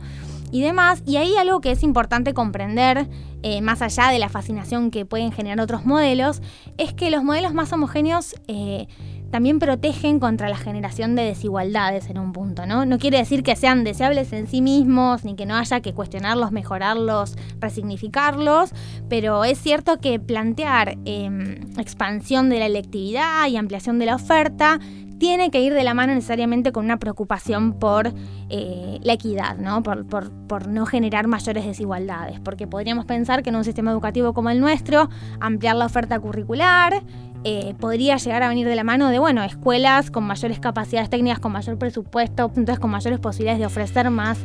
y 0.50 0.62
demás. 0.62 1.02
Y 1.06 1.16
ahí 1.16 1.36
algo 1.36 1.60
que 1.60 1.70
es 1.70 1.82
importante 1.82 2.32
comprender, 2.32 3.08
eh, 3.42 3.60
más 3.60 3.82
allá 3.82 4.08
de 4.08 4.18
la 4.18 4.30
fascinación 4.30 4.90
que 4.90 5.04
pueden 5.04 5.30
generar 5.32 5.60
otros 5.60 5.84
modelos, 5.84 6.40
es 6.78 6.94
que 6.94 7.10
los 7.10 7.22
modelos 7.22 7.52
más 7.52 7.72
homogéneos 7.72 8.34
eh, 8.48 8.88
también 9.30 9.58
protegen 9.58 10.20
contra 10.20 10.48
la 10.48 10.56
generación 10.56 11.14
de 11.14 11.22
desigualdades 11.22 12.08
en 12.08 12.18
un 12.18 12.32
punto, 12.32 12.66
¿no? 12.66 12.86
No 12.86 12.98
quiere 12.98 13.18
decir 13.18 13.42
que 13.42 13.56
sean 13.56 13.84
deseables 13.84 14.32
en 14.32 14.46
sí 14.46 14.62
mismos, 14.62 15.24
ni 15.24 15.34
que 15.34 15.46
no 15.46 15.56
haya 15.56 15.80
que 15.80 15.92
cuestionarlos, 15.92 16.52
mejorarlos, 16.52 17.36
resignificarlos, 17.60 18.70
pero 19.08 19.44
es 19.44 19.58
cierto 19.58 19.98
que 19.98 20.18
plantear 20.18 20.96
em, 21.04 21.60
expansión 21.78 22.48
de 22.48 22.58
la 22.58 22.66
electividad 22.66 23.46
y 23.48 23.56
ampliación 23.56 23.98
de 23.98 24.06
la 24.06 24.14
oferta 24.14 24.78
tiene 25.18 25.50
que 25.50 25.60
ir 25.60 25.74
de 25.74 25.84
la 25.84 25.94
mano 25.94 26.14
necesariamente 26.14 26.72
con 26.72 26.84
una 26.84 26.98
preocupación 26.98 27.74
por 27.74 28.12
eh, 28.48 28.98
la 29.02 29.12
equidad, 29.12 29.56
¿no? 29.56 29.82
Por, 29.82 30.06
por, 30.06 30.68
no 30.68 30.86
generar 30.86 31.26
mayores 31.26 31.64
desigualdades, 31.64 32.40
porque 32.40 32.66
podríamos 32.66 33.04
pensar 33.04 33.42
que 33.42 33.50
en 33.50 33.56
un 33.56 33.64
sistema 33.64 33.90
educativo 33.90 34.32
como 34.32 34.50
el 34.50 34.60
nuestro, 34.60 35.08
ampliar 35.40 35.76
la 35.76 35.86
oferta 35.86 36.18
curricular, 36.18 37.02
eh, 37.44 37.74
podría 37.78 38.16
llegar 38.16 38.42
a 38.42 38.48
venir 38.48 38.66
de 38.66 38.74
la 38.74 38.84
mano 38.84 39.10
de, 39.10 39.18
bueno, 39.18 39.42
escuelas 39.42 40.10
con 40.10 40.24
mayores 40.24 40.58
capacidades 40.58 41.08
técnicas, 41.10 41.38
con 41.38 41.52
mayor 41.52 41.78
presupuesto, 41.78 42.50
entonces 42.56 42.78
con 42.78 42.90
mayores 42.90 43.20
posibilidades 43.20 43.60
de 43.60 43.66
ofrecer 43.66 44.10
más 44.10 44.38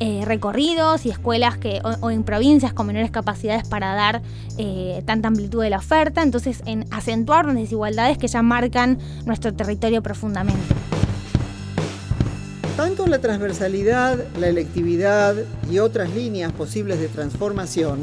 eh, 0.00 0.22
recorridos 0.24 1.06
y 1.06 1.10
escuelas 1.10 1.58
que, 1.58 1.80
o, 2.00 2.10
en 2.10 2.22
provincias 2.22 2.72
con 2.72 2.86
menores 2.86 3.10
capacidades 3.10 3.66
para 3.66 3.94
dar 3.94 4.22
eh, 4.56 5.02
tanta 5.06 5.26
amplitud 5.26 5.60
de 5.60 5.70
la 5.70 5.78
oferta, 5.78 6.22
entonces 6.22 6.62
en 6.66 6.84
acentuar 6.92 7.46
las 7.46 7.56
desigualdades 7.56 8.16
que 8.16 8.28
ya 8.28 8.40
marcan 8.42 8.98
nuestro 9.26 9.52
territorio 9.54 10.00
profundamente. 10.00 10.62
Tanto 12.76 13.08
la 13.08 13.18
transversalidad, 13.18 14.24
la 14.38 14.46
electividad 14.46 15.34
y 15.68 15.80
otras 15.80 16.10
líneas 16.10 16.52
posibles 16.52 17.00
de 17.00 17.08
transformación 17.08 17.98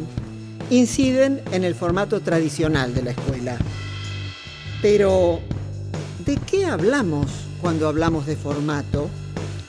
inciden 0.70 1.42
en 1.54 1.64
el 1.64 1.76
formato 1.76 2.20
tradicional 2.20 2.94
de 2.94 3.04
la 3.04 3.12
escuela. 3.12 3.58
Pero, 4.82 5.40
¿de 6.26 6.36
qué 6.36 6.66
hablamos 6.66 7.28
cuando 7.62 7.88
hablamos 7.88 8.26
de 8.26 8.36
formato? 8.36 9.10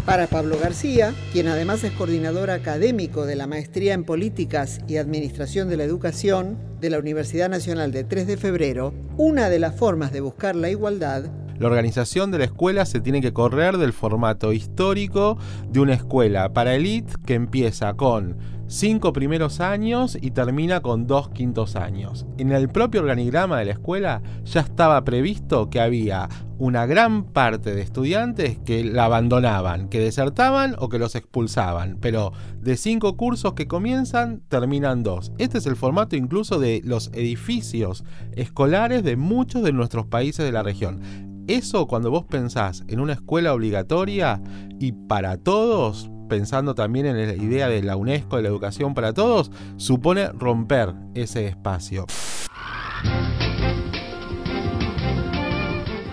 Para 0.06 0.28
Pablo 0.28 0.56
García, 0.56 1.12
quien 1.32 1.48
además 1.48 1.82
es 1.82 1.90
coordinador 1.90 2.52
académico 2.52 3.26
de 3.26 3.34
la 3.34 3.48
Maestría 3.48 3.92
en 3.92 4.04
Políticas 4.04 4.78
y 4.86 4.98
Administración 4.98 5.68
de 5.68 5.76
la 5.76 5.82
Educación 5.82 6.56
de 6.80 6.90
la 6.90 7.00
Universidad 7.00 7.48
Nacional 7.48 7.90
de 7.90 8.04
3 8.04 8.28
de 8.28 8.36
Febrero, 8.36 8.94
una 9.16 9.50
de 9.50 9.58
las 9.58 9.75
formas 9.75 10.12
de 10.12 10.20
buscar 10.20 10.54
la 10.54 10.70
igualdad 10.70 11.25
la 11.58 11.66
organización 11.66 12.30
de 12.30 12.38
la 12.38 12.44
escuela 12.44 12.86
se 12.86 13.00
tiene 13.00 13.20
que 13.20 13.32
correr 13.32 13.78
del 13.78 13.92
formato 13.92 14.52
histórico 14.52 15.38
de 15.68 15.80
una 15.80 15.94
escuela 15.94 16.52
para 16.52 16.75
elite 16.75 17.14
que 17.25 17.34
empieza 17.34 17.94
con 17.94 18.36
cinco 18.68 19.12
primeros 19.12 19.60
años 19.60 20.18
y 20.20 20.32
termina 20.32 20.80
con 20.80 21.06
dos 21.06 21.28
quintos 21.30 21.76
años. 21.76 22.26
En 22.38 22.52
el 22.52 22.68
propio 22.68 23.00
organigrama 23.00 23.58
de 23.58 23.66
la 23.66 23.72
escuela 23.72 24.22
ya 24.44 24.60
estaba 24.60 25.04
previsto 25.04 25.70
que 25.70 25.80
había 25.80 26.28
una 26.58 26.86
gran 26.86 27.25
parte 27.25 27.75
de 27.75 27.82
estudiantes 27.82 28.58
que 28.64 28.82
la 28.82 29.04
abandonaban, 29.04 29.88
que 29.88 30.00
desertaban 30.00 30.75
o 30.78 30.88
que 30.88 30.98
los 30.98 31.14
expulsaban, 31.14 31.98
pero 32.00 32.32
de 32.60 32.76
cinco 32.76 33.16
cursos 33.16 33.52
que 33.52 33.68
comienzan, 33.68 34.42
terminan 34.48 35.02
dos. 35.02 35.32
Este 35.38 35.58
es 35.58 35.66
el 35.66 35.76
formato 35.76 36.16
incluso 36.16 36.58
de 36.58 36.80
los 36.84 37.08
edificios 37.12 38.04
escolares 38.32 39.04
de 39.04 39.16
muchos 39.16 39.62
de 39.62 39.72
nuestros 39.72 40.06
países 40.06 40.44
de 40.44 40.52
la 40.52 40.62
región. 40.62 41.36
Eso 41.49 41.87
cuando 41.87 42.11
vos 42.11 42.25
pensás 42.25 42.83
en 42.88 42.99
una 42.99 43.12
escuela 43.12 43.55
obligatoria 43.55 44.41
y 44.81 44.91
para 44.91 45.37
todos, 45.37 46.11
pensando 46.29 46.75
también 46.75 47.07
en 47.07 47.17
la 47.25 47.35
idea 47.35 47.69
de 47.69 47.85
la 47.85 47.97
UNESCO 47.97 48.37
de 48.37 48.43
la 48.43 48.49
educación 48.49 48.95
para 48.95 49.12
todos, 49.12 49.53
supone 49.76 50.29
romper 50.33 50.95
ese 51.15 51.47
espacio. 51.47 52.07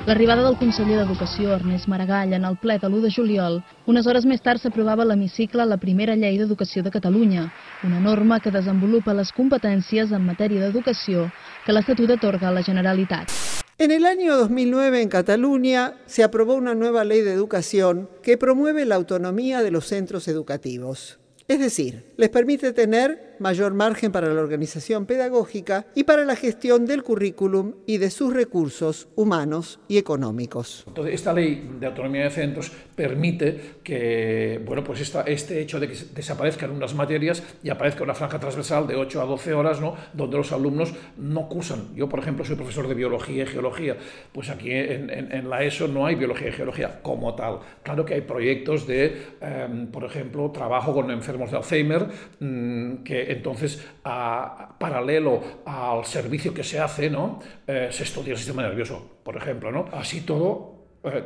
L'arribada 0.05 0.43
del 0.43 0.57
conseller 0.59 0.99
d'Educació, 0.99 1.53
Ernest 1.55 1.87
Maragall, 1.87 2.33
en 2.33 2.43
el 2.45 2.57
ple 2.59 2.75
de 2.77 2.89
l'1 2.89 3.01
de 3.01 3.11
juliol, 3.15 3.61
unes 3.87 4.05
hores 4.05 4.27
més 4.27 4.43
tard 4.43 4.59
s'aprovava 4.59 5.01
a 5.01 5.07
l'hemicicle 5.07 5.65
la 5.65 5.79
primera 5.79 6.17
llei 6.19 6.37
d'educació 6.37 6.83
de 6.83 6.91
Catalunya, 6.91 7.47
una 7.87 8.03
norma 8.03 8.41
que 8.43 8.51
desenvolupa 8.51 9.15
les 9.15 9.31
competències 9.31 10.11
en 10.11 10.27
matèria 10.27 10.67
d'educació 10.67 11.29
que 11.65 11.73
l'Estatut 11.73 12.19
atorga 12.19 12.51
a 12.51 12.57
la 12.59 12.67
Generalitat. 12.67 13.62
En 13.79 13.89
el 13.89 14.05
año 14.05 14.37
2009 14.37 15.01
en 15.01 15.09
Cataluña 15.09 15.95
se 16.05 16.23
aprobó 16.23 16.53
una 16.53 16.75
nueva 16.75 17.03
ley 17.03 17.21
de 17.21 17.33
educación 17.33 18.07
que 18.21 18.37
promueve 18.37 18.85
la 18.85 18.93
autonomía 18.93 19.63
de 19.63 19.71
los 19.71 19.87
centros 19.87 20.27
educativos. 20.27 21.17
Es 21.47 21.59
decir, 21.59 22.13
les 22.15 22.29
permite 22.29 22.71
tener 22.71 23.32
mayor 23.39 23.73
margen 23.73 24.11
para 24.11 24.33
la 24.33 24.41
organización 24.41 25.05
pedagógica 25.05 25.85
y 25.95 26.03
para 26.03 26.25
la 26.25 26.35
gestión 26.35 26.85
del 26.85 27.03
currículum 27.03 27.73
y 27.85 27.97
de 27.97 28.09
sus 28.09 28.33
recursos 28.33 29.07
humanos 29.15 29.79
y 29.87 29.97
económicos. 29.97 30.83
Entonces, 30.87 31.15
esta 31.15 31.33
ley 31.33 31.69
de 31.79 31.87
autonomía 31.87 32.23
de 32.23 32.29
centros 32.29 32.71
permite 32.95 33.75
que, 33.83 34.61
bueno, 34.65 34.83
pues 34.83 35.01
esta, 35.01 35.23
este 35.23 35.59
hecho 35.59 35.79
de 35.79 35.87
que 35.87 35.97
desaparezcan 36.13 36.71
unas 36.71 36.93
materias 36.93 37.43
y 37.63 37.69
aparezca 37.69 38.03
una 38.03 38.13
franja 38.13 38.39
transversal 38.39 38.87
de 38.87 38.95
8 38.95 39.21
a 39.21 39.25
12 39.25 39.53
horas, 39.53 39.81
¿no? 39.81 39.95
donde 40.13 40.37
los 40.37 40.51
alumnos 40.51 40.93
no 41.17 41.47
cursan. 41.49 41.95
Yo, 41.95 42.07
por 42.09 42.19
ejemplo, 42.19 42.45
soy 42.45 42.55
profesor 42.55 42.87
de 42.87 42.93
biología 42.93 43.43
y 43.43 43.47
geología, 43.47 43.97
pues 44.31 44.49
aquí 44.49 44.71
en, 44.71 45.09
en, 45.09 45.49
la 45.49 45.63
ESO 45.63 45.87
no 45.87 46.05
hay 46.05 46.15
biología 46.15 46.49
y 46.49 46.51
geología 46.51 47.01
como 47.01 47.35
tal. 47.35 47.59
Claro 47.83 48.05
que 48.05 48.15
hay 48.15 48.21
proyectos 48.21 48.87
de, 48.87 49.21
em, 49.41 49.87
por 49.87 50.03
ejemplo, 50.03 50.51
trabajo 50.51 50.93
con 50.93 51.11
enfermos 51.11 51.51
de 51.51 51.57
Alzheimer, 51.57 52.07
mm, 52.39 53.03
que 53.03 53.22
entonces, 53.29 53.85
a, 54.03 54.75
paralelo 54.79 55.41
al 55.65 56.05
servicio 56.05 56.53
que 56.53 56.63
se 56.63 56.79
hace, 56.79 57.09
¿no? 57.09 57.39
Eh, 57.67 57.89
se 57.91 58.03
estudia 58.03 58.31
el 58.31 58.37
sistema 58.37 58.63
nervioso, 58.63 59.19
por 59.23 59.37
ejemplo. 59.37 59.71
¿no? 59.71 59.85
Así 59.91 60.21
todo, 60.21 60.85
eh, 61.03 61.23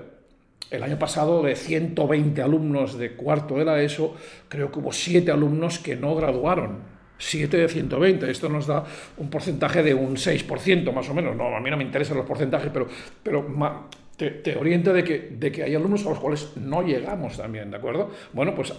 el 0.69 0.83
año 0.83 0.99
pasado 0.99 1.41
de 1.43 1.55
120 1.55 2.41
alumnos 2.41 2.97
de 2.97 3.13
cuarto 3.13 3.55
de 3.55 3.65
la 3.65 3.81
ESO, 3.81 4.15
creo 4.49 4.71
que 4.71 4.79
hubo 4.79 4.91
7 4.91 5.31
alumnos 5.31 5.79
que 5.79 5.95
no 5.95 6.15
graduaron. 6.15 6.97
7 7.19 7.57
de 7.57 7.67
120, 7.67 8.29
esto 8.29 8.47
nos 8.47 8.67
da 8.67 8.83
un 9.17 9.29
porcentaje 9.29 9.81
de 9.81 9.93
un 9.93 10.17
6% 10.17 10.91
más 10.93 11.09
o 11.09 11.13
menos. 11.13 11.35
No, 11.35 11.55
a 11.55 11.59
mí 11.59 11.69
no 11.69 11.77
me 11.77 11.83
interesan 11.83 12.17
los 12.17 12.25
porcentajes, 12.25 12.69
pero, 12.71 12.87
pero 13.23 13.45
te, 14.15 14.31
te 14.31 14.55
orienta 14.55 14.93
de 14.93 15.03
que, 15.03 15.29
de 15.31 15.51
que 15.51 15.63
hay 15.63 15.73
alumnos 15.73 16.05
a 16.05 16.09
los 16.09 16.19
cuales 16.19 16.51
no 16.57 16.83
llegamos 16.83 17.37
también, 17.37 17.71
¿de 17.71 17.77
acuerdo? 17.77 18.11
Bueno, 18.33 18.53
pues 18.53 18.73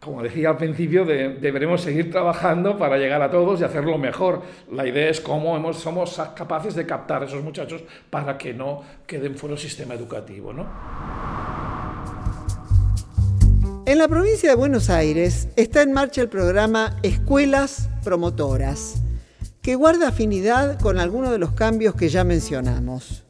como 0.00 0.22
decía 0.22 0.48
al 0.48 0.56
principio, 0.56 1.04
deberemos 1.04 1.82
seguir 1.82 2.10
trabajando 2.10 2.78
para 2.78 2.96
llegar 2.96 3.20
a 3.20 3.30
todos 3.30 3.60
y 3.60 3.64
hacerlo 3.64 3.98
mejor. 3.98 4.42
La 4.72 4.86
idea 4.86 5.10
es 5.10 5.20
cómo 5.20 5.72
somos 5.74 6.18
capaces 6.34 6.74
de 6.74 6.86
captar 6.86 7.22
a 7.22 7.26
esos 7.26 7.44
muchachos 7.44 7.82
para 8.08 8.38
que 8.38 8.54
no 8.54 8.82
queden 9.06 9.36
fuera 9.36 9.54
del 9.54 9.62
sistema 9.62 9.92
educativo. 9.92 10.54
¿no? 10.54 10.66
En 13.84 13.98
la 13.98 14.08
provincia 14.08 14.48
de 14.48 14.56
Buenos 14.56 14.88
Aires 14.88 15.48
está 15.56 15.82
en 15.82 15.92
marcha 15.92 16.22
el 16.22 16.30
programa 16.30 16.96
Escuelas 17.02 17.90
Promotoras, 18.02 19.02
que 19.60 19.74
guarda 19.74 20.08
afinidad 20.08 20.80
con 20.80 20.98
algunos 20.98 21.30
de 21.30 21.38
los 21.38 21.52
cambios 21.52 21.94
que 21.94 22.08
ya 22.08 22.24
mencionamos. 22.24 23.24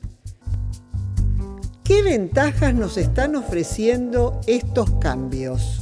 ¿Qué 1.83 2.05
ventajas 2.05 2.75
nos 2.75 2.97
están 2.97 3.35
ofreciendo 3.35 4.41
estos 4.47 4.89
cambios? 5.01 5.80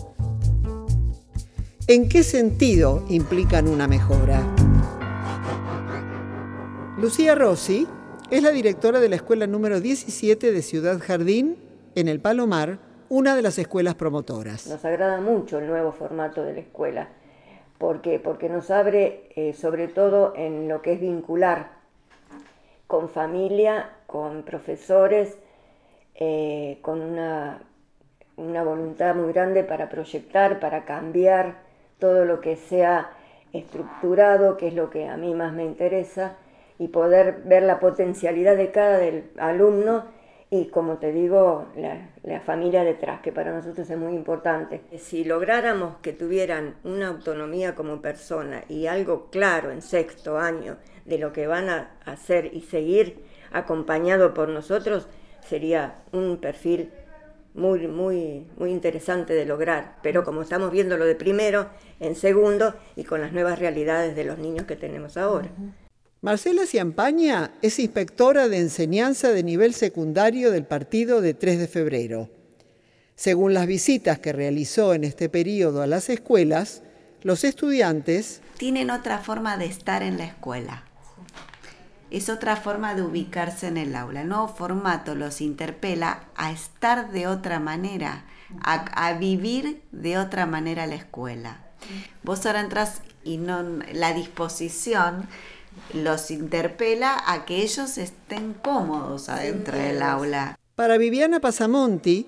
¿En 1.91 2.11
qué 2.11 2.23
sentido 2.23 3.03
implican 3.09 3.67
una 3.67 3.89
mejora? 3.89 4.43
Lucía 6.99 7.35
Rossi 7.35 7.89
es 8.31 8.43
la 8.43 8.51
directora 8.51 9.01
de 9.01 9.09
la 9.09 9.17
escuela 9.17 9.47
número 9.47 9.81
17 9.81 10.53
de 10.53 10.61
Ciudad 10.61 10.99
Jardín, 10.99 11.57
en 11.95 12.09
el 12.09 12.21
Palomar, 12.21 12.79
una 13.09 13.35
de 13.35 13.41
las 13.41 13.59
escuelas 13.59 13.95
promotoras. 13.95 14.67
Nos 14.67 14.85
agrada 14.85 15.23
mucho 15.23 15.61
el 15.61 15.67
nuevo 15.67 15.93
formato 15.93 16.45
de 16.45 16.53
la 16.53 16.61
escuela. 16.61 17.09
Porque 17.79 18.21
nos 18.51 18.71
abre 18.71 19.31
eh, 19.35 19.55
sobre 19.55 19.89
todo 19.89 20.35
en 20.37 20.69
lo 20.69 20.83
que 20.83 20.93
es 20.93 21.01
vincular 21.01 21.71
con 22.87 23.09
familia, 23.09 23.93
con 24.07 24.43
profesores, 24.43 25.39
eh, 26.17 26.81
con 26.83 27.01
una, 27.01 27.63
una 28.37 28.63
voluntad 28.63 29.15
muy 29.15 29.33
grande 29.33 29.65
para 29.65 29.89
proyectar, 29.89 30.61
para 30.61 30.85
cambiar, 30.85 31.67
todo 31.99 32.25
lo 32.25 32.41
que 32.41 32.57
sea 32.57 33.11
estructurado, 33.53 34.57
que 34.57 34.69
es 34.69 34.75
lo 34.75 34.91
que 34.91 35.09
a 35.09 35.17
mí 35.17 35.35
más 35.35 35.53
me 35.53 35.65
interesa, 35.65 36.37
y 36.79 36.89
poder 36.89 37.43
ver 37.45 37.65
la 37.65 37.81
potencialidad 37.81 38.57
de 38.57 38.71
cada 38.71 39.01
alumno 39.39 40.05
y, 40.51 40.67
como 40.67 40.97
te 40.97 41.13
digo, 41.13 41.67
la, 41.77 42.41
familia 42.41 42.83
detrás, 42.83 43.21
que 43.21 43.33
para 43.33 43.53
nosotros 43.53 43.89
es 43.91 43.99
muy 43.99 44.15
importante. 44.15 44.81
Si 44.97 45.25
lográramos 45.25 45.97
que 46.01 46.13
tuvieran 46.13 46.77
una 46.85 47.09
autonomía 47.09 47.75
como 47.75 48.01
persona 48.01 48.65
y 48.69 48.87
algo 48.87 49.29
claro 49.31 49.71
en 49.71 49.83
sexto 49.83 50.39
año 50.39 50.77
de 51.05 51.19
lo 51.19 51.33
que 51.33 51.47
van 51.47 51.69
a 51.69 51.91
hacer 52.07 52.51
y 52.55 52.63
seguir 52.63 53.23
acompañado 53.53 54.33
por 54.33 54.49
nosotros, 54.49 55.09
sería 55.41 55.97
un 56.13 56.39
perfil 56.39 56.93
muy, 57.55 57.87
muy, 57.89 58.47
muy 58.57 58.71
interesante 58.71 59.35
de 59.35 59.45
lograr. 59.45 59.99
Pero 60.03 60.25
como 60.25 60.43
estamos 60.43 60.71
viendo 60.71 60.97
lo 60.97 61.05
de 61.05 61.15
primero, 61.15 61.69
en 62.01 62.15
segundo 62.15 62.75
y 62.97 63.05
con 63.05 63.21
las 63.21 63.33
nuevas 63.33 63.59
realidades 63.59 64.15
de 64.17 64.25
los 64.25 64.39
niños 64.39 64.67
que 64.67 64.77
tenemos 64.77 65.17
ahora. 65.17 65.51
Marcela 66.21 66.67
Ciampaña 66.67 67.53
es 67.63 67.79
inspectora 67.79 68.49
de 68.49 68.59
enseñanza 68.59 69.31
de 69.31 69.45
nivel 69.45 69.73
secundario 69.73 70.51
del 70.51 70.65
partido 70.65 71.21
de 71.21 71.35
3 71.35 71.59
de 71.61 71.69
febrero. 71.69 72.29
Según 73.15 73.55
las 73.55 73.67
visitas 73.67 74.19
que 74.19 74.33
realizó 74.33 74.95
en 74.95 75.05
este 75.05 75.29
periodo 75.29 75.83
a 75.83 75.87
las 75.87 76.09
escuelas, 76.09 76.83
los 77.23 77.45
estudiantes 77.45 78.43
tienen 78.59 78.91
otra 78.91 79.19
forma 79.19 79.57
de 79.57 79.67
estar 79.67 80.03
en 80.03 80.19
la 80.19 80.25
escuela. 80.25 80.88
Es 82.11 82.29
otra 82.29 82.57
forma 82.57 82.95
de 82.95 83.03
ubicarse 83.03 83.67
en 83.69 83.77
el 83.77 83.95
aula. 83.95 84.23
El 84.23 84.29
nuevo 84.29 84.49
formato 84.49 85.15
los 85.15 85.41
interpela 85.41 86.25
a 86.37 86.51
estar 86.53 87.11
de 87.11 87.27
otra 87.27 87.61
manera, 87.61 88.25
a, 88.63 89.09
a 89.09 89.19
vivir 89.19 89.83
de 89.93 90.19
otra 90.19 90.47
manera 90.47 90.87
la 90.87 90.95
escuela. 90.95 91.65
Vos 92.23 92.45
ahora 92.47 92.61
entras 92.61 93.03
y 93.25 93.37
no, 93.37 93.63
la 93.93 94.13
disposición 94.13 95.29
los 95.95 96.31
interpela 96.31 97.17
a 97.27 97.45
que 97.45 97.63
ellos 97.63 97.99
estén 97.99 98.55
cómodos 98.55 99.29
adentro 99.29 99.79
del 99.79 100.03
aula. 100.03 100.59
Para 100.75 100.99
Viviana 100.99 101.41
Pasamonti, 101.41 102.27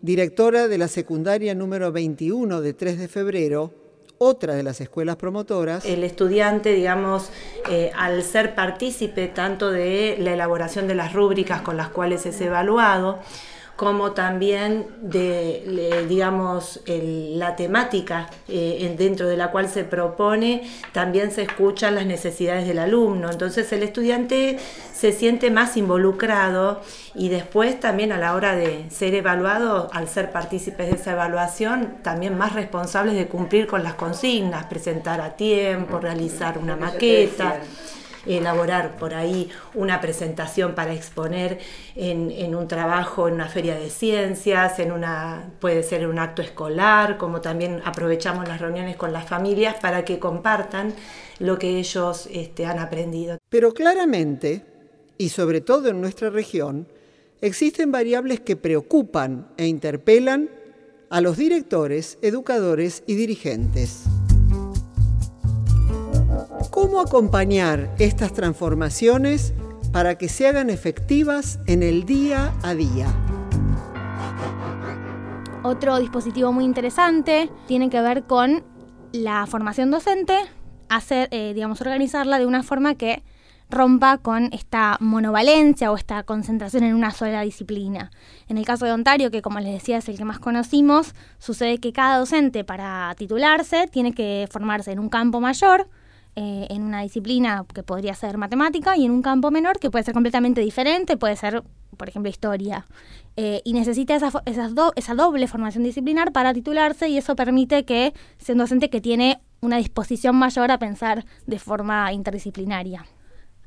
directora 0.00 0.68
de 0.68 0.78
la 0.78 0.88
secundaria 0.88 1.54
número 1.54 1.92
21 1.92 2.60
de 2.60 2.74
3 2.74 2.98
de 2.98 3.08
febrero, 3.08 3.81
otra 4.22 4.54
de 4.54 4.62
las 4.62 4.80
escuelas 4.80 5.16
promotoras. 5.16 5.84
El 5.84 6.04
estudiante, 6.04 6.72
digamos, 6.72 7.30
eh, 7.68 7.90
al 7.96 8.22
ser 8.22 8.54
partícipe 8.54 9.26
tanto 9.26 9.70
de 9.70 10.16
la 10.18 10.32
elaboración 10.32 10.86
de 10.86 10.94
las 10.94 11.12
rúbricas 11.12 11.62
con 11.62 11.76
las 11.76 11.88
cuales 11.88 12.24
es 12.26 12.40
evaluado, 12.40 13.18
como 13.82 14.12
también 14.12 14.86
de, 15.00 16.06
digamos, 16.08 16.80
la 16.86 17.56
temática 17.56 18.30
eh, 18.46 18.94
dentro 18.96 19.26
de 19.26 19.36
la 19.36 19.50
cual 19.50 19.68
se 19.68 19.82
propone, 19.82 20.62
también 20.92 21.32
se 21.32 21.42
escuchan 21.42 21.96
las 21.96 22.06
necesidades 22.06 22.68
del 22.68 22.78
alumno. 22.78 23.28
Entonces 23.28 23.72
el 23.72 23.82
estudiante 23.82 24.60
se 24.94 25.10
siente 25.10 25.50
más 25.50 25.76
involucrado 25.76 26.80
y 27.16 27.28
después 27.28 27.80
también 27.80 28.12
a 28.12 28.18
la 28.18 28.36
hora 28.36 28.54
de 28.54 28.88
ser 28.88 29.16
evaluado, 29.16 29.90
al 29.92 30.06
ser 30.06 30.30
partícipes 30.30 30.88
de 30.88 30.94
esa 30.94 31.14
evaluación, 31.14 31.96
también 32.02 32.38
más 32.38 32.52
responsables 32.52 33.16
de 33.16 33.26
cumplir 33.26 33.66
con 33.66 33.82
las 33.82 33.94
consignas, 33.94 34.66
presentar 34.66 35.20
a 35.20 35.34
tiempo, 35.34 35.98
realizar 35.98 36.56
una 36.56 36.76
maqueta 36.76 37.58
elaborar 38.26 38.96
por 38.96 39.14
ahí 39.14 39.50
una 39.74 40.00
presentación 40.00 40.74
para 40.74 40.92
exponer 40.92 41.58
en, 41.96 42.54
un 42.54 42.68
trabajo, 42.68 43.28
en 43.28 43.34
una 43.34 43.48
feria 43.48 43.74
de 43.74 43.90
ciencias, 43.90 44.78
en 44.78 44.92
una, 44.92 45.50
puede 45.60 45.82
ser 45.82 46.06
un 46.06 46.18
acto 46.18 46.42
escolar, 46.42 47.18
como 47.18 47.40
también 47.40 47.80
aprovechamos 47.84 48.48
las 48.48 48.60
reuniones 48.60 48.96
con 48.96 49.12
las 49.12 49.28
familias 49.28 49.76
para 49.80 50.04
que 50.04 50.18
compartan 50.18 50.94
lo 51.38 51.58
que 51.58 51.78
ellos 51.78 52.28
este, 52.32 52.66
han 52.66 52.78
aprendido. 52.78 53.38
Pero 53.48 53.72
claramente, 53.72 54.64
y 55.18 55.28
sobre 55.30 55.60
todo 55.60 55.88
en 55.88 56.00
nuestra 56.00 56.30
región, 56.30 56.86
existen 57.40 57.90
variables 57.90 58.40
que 58.40 58.56
preocupan 58.56 59.48
e 59.56 59.66
interpelan 59.66 60.50
a 61.10 61.20
los 61.20 61.36
directores, 61.36 62.18
educadores 62.22 63.02
y 63.06 63.16
dirigentes. 63.16 64.04
¿Cómo 66.72 67.00
acompañar 67.00 67.94
estas 67.98 68.32
transformaciones 68.32 69.52
para 69.92 70.16
que 70.16 70.30
se 70.30 70.48
hagan 70.48 70.70
efectivas 70.70 71.58
en 71.66 71.82
el 71.82 72.06
día 72.06 72.54
a 72.62 72.74
día? 72.74 73.08
Otro 75.62 75.98
dispositivo 75.98 76.50
muy 76.50 76.64
interesante 76.64 77.50
tiene 77.68 77.90
que 77.90 78.00
ver 78.00 78.22
con 78.22 78.64
la 79.12 79.46
formación 79.46 79.90
docente, 79.90 80.38
hacer, 80.88 81.28
eh, 81.30 81.52
digamos, 81.54 81.82
organizarla 81.82 82.38
de 82.38 82.46
una 82.46 82.62
forma 82.62 82.94
que 82.94 83.22
rompa 83.68 84.16
con 84.16 84.48
esta 84.54 84.96
monovalencia 84.98 85.92
o 85.92 85.96
esta 85.98 86.22
concentración 86.22 86.84
en 86.84 86.94
una 86.94 87.10
sola 87.10 87.42
disciplina. 87.42 88.10
En 88.48 88.56
el 88.56 88.64
caso 88.64 88.86
de 88.86 88.92
Ontario, 88.92 89.30
que 89.30 89.42
como 89.42 89.60
les 89.60 89.74
decía 89.74 89.98
es 89.98 90.08
el 90.08 90.16
que 90.16 90.24
más 90.24 90.38
conocimos, 90.38 91.14
sucede 91.38 91.76
que 91.76 91.92
cada 91.92 92.16
docente 92.16 92.64
para 92.64 93.14
titularse 93.18 93.88
tiene 93.88 94.14
que 94.14 94.48
formarse 94.50 94.90
en 94.90 95.00
un 95.00 95.10
campo 95.10 95.38
mayor, 95.38 95.90
eh, 96.36 96.66
en 96.70 96.82
una 96.82 97.02
disciplina 97.02 97.66
que 97.74 97.82
podría 97.82 98.14
ser 98.14 98.38
matemática 98.38 98.96
y 98.96 99.04
en 99.04 99.10
un 99.10 99.22
campo 99.22 99.50
menor 99.50 99.78
que 99.78 99.90
puede 99.90 100.04
ser 100.04 100.14
completamente 100.14 100.60
diferente, 100.60 101.16
puede 101.16 101.36
ser, 101.36 101.62
por 101.96 102.08
ejemplo, 102.08 102.30
historia. 102.30 102.86
Eh, 103.36 103.60
y 103.64 103.72
necesita 103.72 104.14
esa, 104.14 104.30
esa 104.46 105.14
doble 105.14 105.48
formación 105.48 105.84
disciplinar 105.84 106.32
para 106.32 106.54
titularse 106.54 107.08
y 107.08 107.18
eso 107.18 107.36
permite 107.36 107.84
que 107.84 108.14
sea 108.38 108.54
un 108.54 108.60
docente 108.60 108.90
que 108.90 109.00
tiene 109.00 109.40
una 109.60 109.76
disposición 109.76 110.36
mayor 110.36 110.70
a 110.70 110.78
pensar 110.78 111.24
de 111.46 111.58
forma 111.58 112.12
interdisciplinaria. 112.12 113.04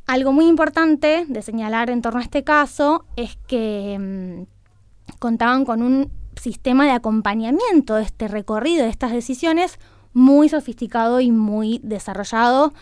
Algo 0.07 0.33
muy 0.33 0.45
importante 0.47 1.25
de 1.27 1.41
señalar 1.41 1.89
en 1.89 2.01
torno 2.01 2.19
a 2.19 2.23
este 2.23 2.43
caso 2.43 3.05
es 3.15 3.37
que 3.47 3.97
mm, 3.99 5.15
contaban 5.19 5.65
con 5.65 5.81
un 5.81 6.11
sistema 6.39 6.85
de 6.85 6.91
acompañamiento 6.91 7.95
de 7.95 8.03
este 8.03 8.27
recorrido, 8.27 8.83
de 8.83 8.89
estas 8.89 9.11
decisiones, 9.11 9.79
muy 10.15 10.49
sofisticado 10.49 11.19
y 11.19 11.29
muy 11.29 11.79
desarrollado, 11.83 12.73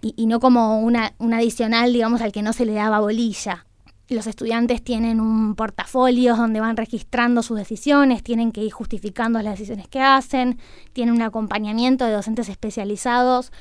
y, 0.00 0.26
no 0.26 0.40
como 0.40 0.80
una, 0.80 1.12
un 1.18 1.34
adicional, 1.34 1.92
digamos, 1.92 2.20
al 2.20 2.32
que 2.32 2.42
no 2.42 2.52
se 2.52 2.64
le 2.64 2.72
daba 2.72 3.00
bolilla. 3.00 3.66
Los 4.08 4.26
estudiantes 4.26 4.82
tienen 4.82 5.20
un 5.20 5.54
portafolio 5.54 6.34
donde 6.34 6.60
van 6.60 6.76
registrando 6.76 7.42
sus 7.42 7.58
decisiones, 7.58 8.22
tienen 8.22 8.52
que 8.52 8.62
ir 8.62 8.72
justificando 8.72 9.42
las 9.42 9.54
decisiones 9.58 9.88
que 9.88 10.00
hacen, 10.00 10.58
tienen 10.92 11.14
un 11.14 11.22
acompañamiento 11.22 12.04
de 12.04 12.12
docentes 12.12 12.48
especializados 12.48 13.52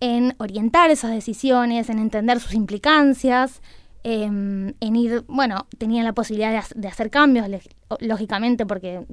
en 0.00 0.34
orientar 0.38 0.90
esas 0.90 1.12
decisiones, 1.12 1.88
en 1.88 1.98
entender 1.98 2.40
sus 2.40 2.52
implicancias, 2.52 3.62
em, 4.02 4.74
en 4.80 4.96
ir, 4.96 5.24
bueno, 5.28 5.66
tenían 5.78 6.04
la 6.04 6.12
posibilidad 6.12 6.62
de, 6.74 6.88
hacer 6.88 7.10
cambios, 7.10 7.46
lógicamente, 8.00 8.66
porque 8.66 9.06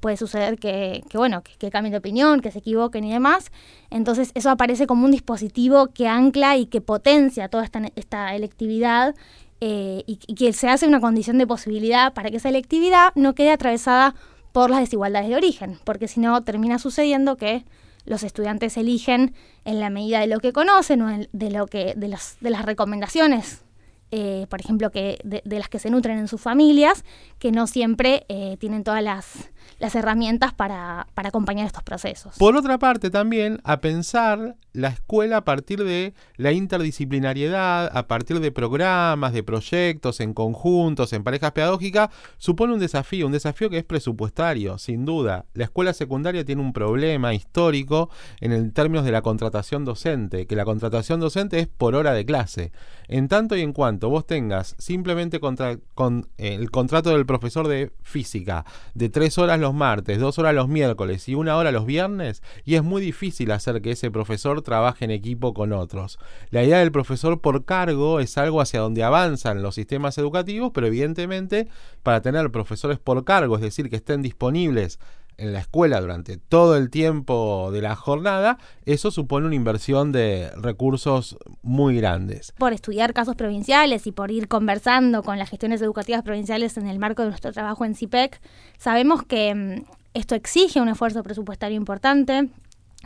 puede 0.00 0.16
suceder 0.16 0.58
que, 0.58 1.02
bueno, 1.14 1.42
que, 1.42 1.70
cambien 1.70 1.92
de 1.92 1.98
opinión, 1.98 2.40
que 2.40 2.50
se 2.50 2.58
equivoquen 2.58 3.04
y 3.04 3.12
demás. 3.12 3.50
Entonces 3.90 4.30
eso 4.34 4.50
aparece 4.50 4.86
como 4.86 5.04
un 5.04 5.10
dispositivo 5.10 5.88
que 5.88 6.08
ancla 6.08 6.56
y 6.56 6.66
que 6.66 6.80
potencia 6.80 7.48
toda 7.48 7.64
esta, 7.64 7.82
esta 7.96 8.34
electividad 8.34 9.14
eh, 9.60 10.04
y, 10.06 10.16
que 10.16 10.52
se 10.52 10.68
hace 10.68 10.86
una 10.86 11.00
condición 11.00 11.38
de 11.38 11.46
posibilidad 11.46 12.12
para 12.12 12.30
que 12.30 12.36
esa 12.36 12.50
electividad 12.50 13.12
no 13.14 13.34
quede 13.34 13.50
atravesada 13.50 14.14
por 14.52 14.70
las 14.70 14.80
desigualdades 14.80 15.28
de 15.28 15.36
origen, 15.36 15.78
porque 15.84 16.08
si 16.08 16.20
no 16.20 16.42
termina 16.42 16.78
sucediendo 16.78 17.36
que 17.36 17.64
los 18.04 18.22
estudiantes 18.22 18.76
eligen 18.76 19.34
en 19.64 19.80
la 19.80 19.90
medida 19.90 20.20
de 20.20 20.28
lo 20.28 20.40
que 20.40 20.52
conocen 20.52 21.02
o 21.02 21.26
de, 21.32 21.50
lo 21.50 21.66
que, 21.66 21.94
de, 21.96 22.08
las, 22.08 22.36
de 22.40 22.50
las 22.50 22.64
recomendaciones 22.64 23.66
eh, 24.12 24.46
por 24.48 24.60
ejemplo, 24.60 24.90
que 24.90 25.18
de, 25.24 25.42
las 25.58 25.68
que 25.68 25.80
se 25.80 25.90
nutren 25.90 26.18
en 26.18 26.28
sus 26.28 26.40
familias, 26.40 27.04
que 27.38 27.50
no 27.50 27.66
siempre 27.66 28.24
eh, 28.28 28.56
tienen 28.58 28.84
todas 28.84 29.02
las, 29.02 29.50
las 29.78 29.94
herramientas 29.94 30.52
para, 30.52 31.06
para, 31.14 31.28
acompañar 31.28 31.66
estos 31.66 31.82
procesos. 31.82 32.36
Por 32.38 32.56
otra 32.56 32.78
parte, 32.78 33.10
también 33.10 33.60
a 33.64 33.80
pensar 33.80 34.56
la 34.72 34.88
escuela 34.88 35.38
a 35.38 35.44
partir 35.44 35.82
de 35.82 36.14
la 36.36 36.52
interdisciplinariedad, 36.52 37.90
a 37.96 38.06
partir 38.06 38.40
de 38.40 38.52
programas, 38.52 39.32
de 39.32 39.42
proyectos, 39.42 40.20
en 40.20 40.34
conjuntos, 40.34 41.12
en 41.12 41.24
parejas 41.24 41.52
pedagógicas, 41.52 42.10
supone 42.38 42.74
un 42.74 42.80
desafío, 42.80 43.26
un 43.26 43.32
desafío 43.32 43.70
que 43.70 43.78
es 43.78 43.84
presupuestario, 43.84 44.78
sin 44.78 45.04
duda. 45.04 45.46
La 45.54 45.64
escuela 45.64 45.92
secundaria 45.92 46.44
tiene 46.44 46.62
un 46.62 46.72
problema 46.72 47.34
histórico 47.34 48.10
en 48.40 48.52
el 48.52 48.72
términos 48.72 49.04
de 49.04 49.12
la 49.12 49.22
contratación 49.22 49.84
docente, 49.84 50.46
que 50.46 50.56
la 50.56 50.64
contratación 50.64 51.20
docente 51.20 51.58
es 51.58 51.68
por 51.68 51.94
hora 51.94 52.12
de 52.12 52.26
clase. 52.26 52.72
En 53.08 53.28
tanto 53.28 53.56
y 53.56 53.62
en 53.62 53.72
cuanto 53.72 54.10
vos 54.10 54.26
tengas 54.26 54.74
simplemente 54.78 55.40
contra, 55.40 55.78
con 55.94 56.28
eh, 56.38 56.54
el 56.54 56.70
contrato 56.70 57.10
del 57.10 57.26
profesor 57.26 57.68
de 57.68 57.92
física 58.02 58.64
de 58.94 59.08
tres 59.08 59.38
horas 59.38 59.55
los 59.60 59.74
martes, 59.74 60.18
dos 60.18 60.38
horas 60.38 60.54
los 60.54 60.68
miércoles 60.68 61.28
y 61.28 61.34
una 61.34 61.56
hora 61.56 61.72
los 61.72 61.86
viernes, 61.86 62.42
y 62.64 62.74
es 62.74 62.82
muy 62.82 63.02
difícil 63.02 63.50
hacer 63.50 63.82
que 63.82 63.92
ese 63.92 64.10
profesor 64.10 64.62
trabaje 64.62 65.04
en 65.04 65.10
equipo 65.10 65.54
con 65.54 65.72
otros. 65.72 66.18
La 66.50 66.64
idea 66.64 66.78
del 66.78 66.92
profesor 66.92 67.40
por 67.40 67.64
cargo 67.64 68.20
es 68.20 68.38
algo 68.38 68.60
hacia 68.60 68.80
donde 68.80 69.02
avanzan 69.02 69.62
los 69.62 69.74
sistemas 69.74 70.18
educativos, 70.18 70.70
pero 70.74 70.86
evidentemente 70.86 71.68
para 72.02 72.20
tener 72.20 72.50
profesores 72.50 72.98
por 72.98 73.24
cargo, 73.24 73.56
es 73.56 73.62
decir, 73.62 73.90
que 73.90 73.96
estén 73.96 74.22
disponibles 74.22 74.98
en 75.38 75.52
la 75.52 75.60
escuela 75.60 76.00
durante 76.00 76.36
todo 76.36 76.76
el 76.76 76.90
tiempo 76.90 77.70
de 77.72 77.82
la 77.82 77.96
jornada, 77.96 78.58
eso 78.84 79.10
supone 79.10 79.46
una 79.46 79.54
inversión 79.54 80.12
de 80.12 80.50
recursos 80.56 81.36
muy 81.62 81.96
grandes. 81.96 82.52
Por 82.58 82.72
estudiar 82.72 83.12
casos 83.12 83.36
provinciales 83.36 84.06
y 84.06 84.12
por 84.12 84.30
ir 84.30 84.48
conversando 84.48 85.22
con 85.22 85.38
las 85.38 85.50
gestiones 85.50 85.82
educativas 85.82 86.22
provinciales 86.22 86.76
en 86.76 86.86
el 86.86 86.98
marco 86.98 87.22
de 87.22 87.28
nuestro 87.28 87.52
trabajo 87.52 87.84
en 87.84 87.94
CIPEC, 87.94 88.40
sabemos 88.78 89.22
que 89.22 89.54
mm, 89.54 89.84
esto 90.14 90.34
exige 90.34 90.80
un 90.80 90.88
esfuerzo 90.88 91.22
presupuestario 91.22 91.76
importante, 91.76 92.50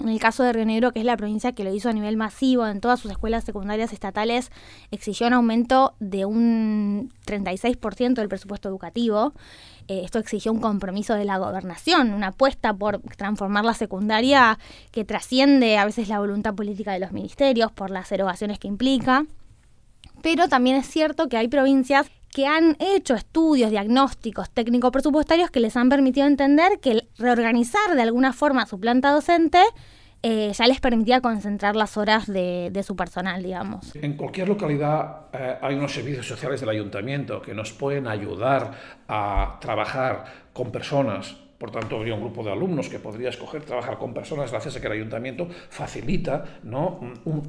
en 0.01 0.09
el 0.09 0.19
caso 0.19 0.43
de 0.43 0.53
Río 0.53 0.65
Negro, 0.65 0.93
que 0.93 1.01
es 1.01 1.05
la 1.05 1.17
provincia 1.17 1.53
que 1.53 1.63
lo 1.63 1.75
hizo 1.75 1.91
a 1.91 1.93
nivel 1.93 2.17
masivo 2.17 2.67
en 2.67 2.81
todas 2.81 3.01
sus 3.01 3.11
escuelas 3.11 3.45
secundarias 3.45 3.93
estatales, 3.93 4.51
exigió 4.91 5.27
un 5.27 5.35
aumento 5.35 5.95
de 6.01 6.25
un 6.25 7.13
36% 7.27 8.15
del 8.15 8.29
presupuesto 8.29 8.69
educativo. 8.69 9.35
Eh, 9.91 10.03
esto 10.05 10.21
exigió 10.21 10.53
un 10.53 10.61
compromiso 10.61 11.15
de 11.15 11.25
la 11.25 11.39
gobernación, 11.39 12.13
una 12.13 12.29
apuesta 12.29 12.73
por 12.73 13.01
transformar 13.17 13.65
la 13.65 13.75
secundaria 13.75 14.57
que 14.93 15.05
trasciende 15.05 15.79
a 15.79 15.85
veces 15.85 16.09
la 16.09 16.21
voluntad 16.21 16.55
política 16.55 16.93
de 16.93 17.01
los 17.01 17.11
ministerios 17.11 17.73
por 17.73 17.91
las 17.91 18.13
erogaciones 18.13 18.61
que 18.61 18.69
implica. 18.69 19.27
Pero 20.23 20.47
también 20.49 20.77
es 20.77 20.87
cierto 20.87 21.29
que 21.29 21.37
hay 21.37 21.49
provincias 21.49 22.09
que 22.29 22.47
han 22.47 22.77
hecho 22.79 23.15
estudios, 23.17 23.73
diagnósticos 23.73 24.49
técnico-presupuestarios 24.51 25.51
que 25.51 25.59
les 25.59 25.77
han 25.77 25.89
permitido 25.89 26.29
entender 26.29 26.79
que 26.79 27.09
reorganizar 27.19 27.97
de 27.97 28.03
alguna 28.03 28.33
forma 28.33 28.67
su 28.67 28.79
planta 28.79 29.11
docente 29.11 29.61
eh, 30.23 30.53
ya 30.53 30.67
les 30.67 30.81
permitía 30.81 31.21
concentrar 31.21 31.77
las 31.77 31.97
horas 31.97 32.27
de, 32.27 32.83
su 32.87 32.97
personal, 32.97 33.43
digamos. 33.43 33.95
En 33.97 34.17
cualquier 34.17 34.49
localidad 34.49 35.27
eh, 35.33 35.57
hay 35.61 35.75
unos 35.75 35.93
servicios 35.93 36.27
sociales 36.27 36.61
del 36.61 36.71
ayuntamiento 36.71 37.41
que 37.41 37.55
nos 37.55 37.73
pueden 37.73 38.07
ayudar 38.07 38.73
a 39.09 39.59
trabajar 39.61 40.25
con 40.53 40.71
personas 40.71 41.37
por 41.61 41.71
tanto, 41.71 41.97
habría 41.97 42.15
un 42.15 42.23
grupo 42.23 42.43
de 42.43 42.51
alumnos 42.51 42.89
que 42.89 42.99
podría 42.99 43.29
escoger 43.29 43.63
trabajar 43.67 43.99
con 43.99 44.15
personas 44.15 44.51
gracias 44.51 44.77
a 44.77 44.81
que 44.81 44.87
el 44.87 44.95
ayuntamiento 44.95 45.47
facilita 45.69 46.43
¿no? 46.63 46.99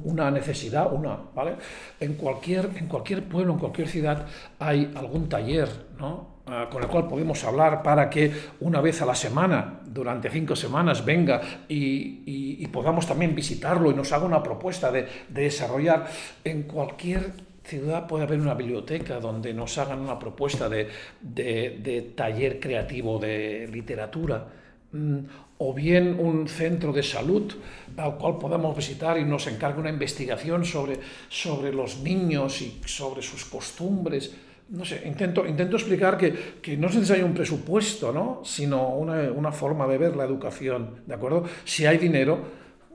una 0.04 0.30
necesidad, 0.30 0.92
una, 0.92 1.18
¿vale? 1.34 1.56
En 1.98 2.12
cualquier, 2.16 2.68
en 2.76 2.88
cualquier 2.88 3.24
pueblo, 3.24 3.54
en 3.54 3.58
cualquier 3.58 3.88
ciudad 3.88 4.26
hay 4.58 4.92
algún 4.96 5.30
taller, 5.30 5.66
¿no? 5.98 6.31
Ah, 6.54 6.68
con 6.70 6.82
el 6.82 6.88
cual 6.90 7.08
podemos 7.08 7.42
hablar 7.44 7.82
para 7.82 8.10
que 8.10 8.30
una 8.60 8.82
vez 8.82 9.00
a 9.00 9.06
la 9.06 9.14
semana, 9.14 9.80
durante 9.86 10.28
cinco 10.28 10.54
semanas, 10.54 11.02
venga 11.02 11.40
y, 11.66 12.66
podamos 12.66 13.06
también 13.06 13.34
visitarlo 13.34 13.90
y 13.90 13.94
nos 13.94 14.12
haga 14.12 14.26
una 14.26 14.42
propuesta 14.42 14.92
de, 14.92 15.06
de 15.28 15.42
desarrollar 15.42 16.06
en 16.44 16.64
cualquier 16.64 17.32
ciudad 17.64 18.06
puede 18.06 18.24
haber 18.24 18.40
una 18.40 18.54
biblioteca 18.54 19.18
donde 19.20 19.54
nos 19.54 19.78
hagan 19.78 20.00
una 20.00 20.18
propuesta 20.18 20.68
de, 20.68 20.88
de, 21.22 22.12
taller 22.14 22.60
creativo 22.60 23.18
de 23.18 23.68
literatura, 23.72 24.46
mm, 24.92 25.18
o 25.58 25.72
bien 25.72 26.18
un 26.18 26.48
centro 26.48 26.92
de 26.92 27.02
salud 27.02 27.54
al 27.96 28.18
cual 28.18 28.38
podamos 28.38 28.76
visitar 28.76 29.18
y 29.18 29.24
nos 29.24 29.46
encargue 29.46 29.80
una 29.80 29.90
investigación 29.90 30.64
sobre, 30.64 30.98
sobre 31.28 31.72
los 31.72 32.00
niños 32.00 32.60
y 32.60 32.80
sobre 32.84 33.22
sus 33.22 33.44
costumbres. 33.44 34.34
No 34.70 34.84
sé, 34.84 35.02
intento, 35.04 35.46
intento 35.46 35.76
explicar 35.76 36.16
que, 36.16 36.32
que 36.62 36.76
no 36.76 36.88
es 36.88 36.94
necesario 36.94 37.26
un 37.26 37.34
presupuesto, 37.34 38.12
¿no? 38.12 38.40
sino 38.42 38.88
una, 38.88 39.30
una 39.30 39.52
forma 39.52 39.86
de 39.86 39.98
ver 39.98 40.16
la 40.16 40.24
educación, 40.24 41.02
¿de 41.06 41.14
acuerdo? 41.14 41.44
Si 41.64 41.84
hay 41.84 41.98
dinero, 41.98 42.40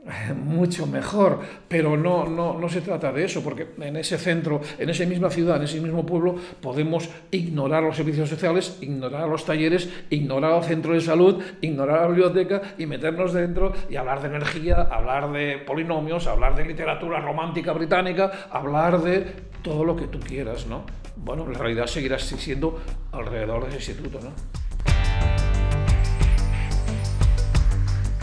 mucho 0.36 0.86
mejor, 0.88 1.40
pero 1.68 1.98
no, 1.98 2.26
no, 2.26 2.58
no, 2.58 2.70
se 2.70 2.82
trata 2.82 3.12
de 3.12 3.26
eso, 3.26 3.44
porque 3.44 3.68
en 3.80 3.96
ese 3.98 4.18
centro, 4.18 4.62
en 4.78 4.90
esa 4.90 5.06
misma 5.06 5.30
ciudad, 5.30 5.58
en 5.58 5.64
ese 5.64 5.82
mismo 5.82 6.06
pueblo, 6.06 6.36
podemos 6.62 7.10
ignorar 7.32 7.84
los 7.84 7.96
servicios 7.96 8.30
sociales, 8.30 8.78
ignorar 8.82 9.28
los 9.28 9.46
talleres, 9.46 9.90
ignorar 10.10 10.58
el 10.58 10.64
centro 10.64 10.94
de 10.94 11.02
salud, 11.02 11.42
ignorar 11.62 12.02
la 12.02 12.08
biblioteca 12.08 12.62
y 12.78 12.86
meternos 12.86 13.34
dentro 13.34 13.74
y 13.90 13.96
hablar 13.96 14.22
de 14.22 14.28
energía, 14.28 14.88
hablar 14.92 15.32
de 15.32 15.58
polinomios, 15.60 16.28
hablar 16.28 16.56
de 16.56 16.66
literatura 16.66 17.20
romántica 17.20 17.74
británica, 17.74 18.32
hablar 18.52 19.02
de 19.02 19.26
todo 19.62 19.84
lo 19.84 19.96
que 19.96 20.08
tú 20.08 20.20
quieras, 20.20 20.68
¿no? 20.68 20.86
Bueno, 21.24 21.48
la 21.48 21.58
realidad 21.58 21.88
seguirá 21.88 22.20
siendo 22.20 22.80
alrededor 23.12 23.68
de 23.70 23.76
instituto, 23.76 24.20
¿no? 24.22 24.32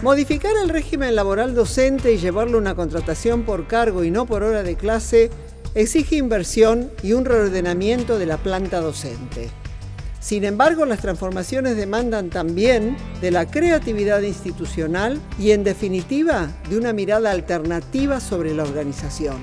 Modificar 0.03 0.53
el 0.63 0.69
régimen 0.69 1.15
laboral 1.15 1.55
docente 1.55 2.13
y 2.13 2.19
llevarlo 2.19 2.59
a 2.59 2.61
una 2.61 2.75
contratación 2.75 3.45
por 3.45 3.67
cargo 3.67 4.05
y 4.05 4.11
no 4.11 4.27
por 4.27 4.43
hora 4.43 4.63
de 4.63 4.77
clase 4.77 5.31
exige 5.75 6.17
inversión 6.17 6.91
y 7.03 7.15
un 7.15 7.25
reordenamiento 7.25 8.19
de 8.19 8.27
la 8.27 8.37
planta 8.37 8.81
docente. 8.81 9.49
Sin 10.21 10.45
embargo, 10.45 10.87
las 10.87 11.01
transformaciones 11.01 11.77
demandan 11.77 12.31
también 12.31 12.97
de 13.21 13.31
la 13.31 13.51
creatividad 13.51 14.23
institucional 14.23 15.21
y, 15.39 15.51
en 15.51 15.65
definitiva, 15.65 16.49
de 16.69 16.79
una 16.79 16.93
mirada 16.93 17.31
alternativa 17.31 18.21
sobre 18.21 18.55
la 18.55 18.63
organización. 18.63 19.37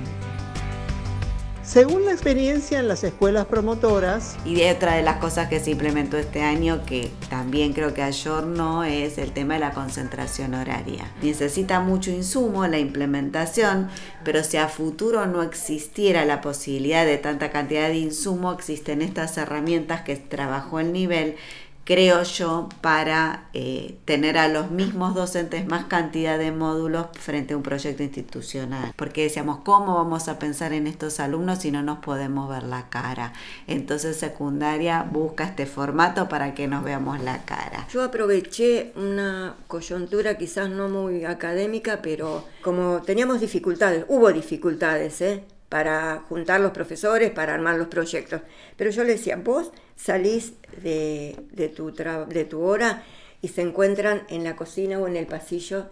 Según 1.72 2.04
la 2.04 2.12
experiencia 2.12 2.80
en 2.80 2.90
las 2.90 3.06
escuelas 3.06 3.46
promotoras. 3.46 4.36
Y 4.44 4.62
otra 4.64 4.96
de 4.96 5.04
las 5.04 5.18
cosas 5.20 5.48
que 5.48 5.62
se 5.62 5.72
implementó 5.72 6.18
este 6.18 6.42
año, 6.42 6.86
que 6.86 7.10
también 7.30 7.72
creo 7.72 7.94
que 7.94 8.02
ayorno, 8.02 8.84
es 8.84 9.18
el 9.18 9.32
tema 9.32 9.54
de 9.54 9.62
la 9.62 9.72
concentración 9.72 10.54
horaria. 10.54 11.10
Necesita 11.22 11.80
mucho 11.80 12.12
insumo 12.12 12.68
la 12.68 12.78
implementación, 12.78 13.88
pero 14.26 14.44
si 14.44 14.58
a 14.58 14.68
futuro 14.68 15.28
no 15.28 15.44
existiera 15.44 16.26
la 16.26 16.42
posibilidad 16.42 17.06
de 17.06 17.18
tanta 17.18 17.52
cantidad 17.52 17.88
de 17.88 18.00
insumo, 18.00 18.52
existen 18.52 19.02
estas 19.02 19.38
herramientas 19.38 20.02
que 20.02 20.18
trabajó 20.18 20.82
el 20.82 20.92
nivel 20.92 21.38
creo 21.84 22.24
yo, 22.24 22.70
para 22.82 23.50
eh, 23.54 23.98
tener 24.06 24.38
a 24.38 24.48
los 24.48 24.72
mismos 24.72 25.16
docentes 25.16 25.68
más 25.68 25.86
cantidad 25.86 26.38
de 26.38 26.52
módulos 26.52 27.08
frente 27.14 27.54
a 27.54 27.58
un 27.58 27.64
proyecto 27.64 28.04
institucional. 28.04 28.94
Porque 28.96 29.24
decíamos, 29.24 29.60
¿cómo 29.64 29.96
vamos 29.96 30.28
a 30.28 30.40
pensar 30.40 30.74
en 30.74 30.88
estos 30.88 31.20
alumnos 31.20 31.60
si 31.60 31.72
no 31.72 31.82
nos 31.82 32.00
podemos 32.00 32.50
ver 32.50 32.64
la 32.64 32.90
cara? 32.90 33.34
Entonces 33.68 34.18
secundaria 34.18 35.04
busca 35.04 35.46
este 35.46 35.66
formato 35.66 36.30
para 36.30 36.54
que 36.54 36.68
nos 36.68 36.84
veamos 36.84 37.22
la 37.22 37.44
cara. 37.46 37.88
Yo 37.92 38.04
aproveché 38.04 38.94
una 38.96 39.56
coyuntura 39.68 40.38
quizás 40.38 40.70
no 40.70 40.90
muy 40.90 41.26
académica, 41.26 42.02
pero 42.02 42.46
como 42.62 43.02
teníamos 43.02 43.42
dificultades, 43.42 44.06
hubo 44.08 44.32
dificultades, 44.32 45.22
¿eh? 45.22 45.44
para 45.72 46.26
juntar 46.28 46.60
los 46.60 46.72
profesores, 46.72 47.32
para 47.32 47.54
armar 47.54 47.78
los 47.78 47.88
proyectos. 47.88 48.42
Pero 48.76 48.90
yo 48.90 49.06
le 49.06 49.14
decía, 49.14 49.38
vos 49.38 49.72
salís 50.02 50.54
de, 50.82 51.74
tu, 51.76 51.92
de 51.92 52.46
tu 52.46 52.62
hora 52.62 53.04
y 53.42 53.50
se 53.50 53.62
encuentran 53.62 54.24
en 54.30 54.44
la 54.44 54.56
cocina 54.56 55.00
o 55.00 55.08
en 55.08 55.16
el 55.16 55.28
pasillo 55.28 55.88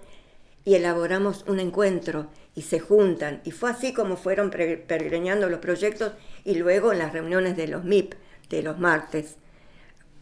y 0.65 0.75
elaboramos 0.75 1.45
un 1.47 1.59
encuentro 1.59 2.27
y 2.55 2.63
se 2.63 2.79
juntan. 2.79 3.41
Y 3.43 3.51
fue 3.51 3.69
así 3.69 3.93
como 3.93 4.17
fueron 4.17 4.49
peregrinando 4.49 5.49
los 5.49 5.59
proyectos 5.59 6.13
y 6.43 6.55
luego 6.55 6.91
en 6.91 6.99
las 6.99 7.13
reuniones 7.13 7.55
de 7.55 7.67
los 7.67 7.83
MIP, 7.83 8.13
de 8.49 8.63
los 8.63 8.79
martes. 8.79 9.35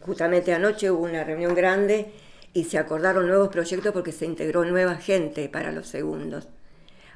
Justamente 0.00 0.52
anoche 0.52 0.90
hubo 0.90 1.04
una 1.04 1.24
reunión 1.24 1.54
grande 1.54 2.12
y 2.52 2.64
se 2.64 2.78
acordaron 2.78 3.26
nuevos 3.26 3.48
proyectos 3.48 3.92
porque 3.92 4.12
se 4.12 4.26
integró 4.26 4.64
nueva 4.64 4.96
gente 4.96 5.48
para 5.48 5.72
los 5.72 5.88
segundos. 5.88 6.48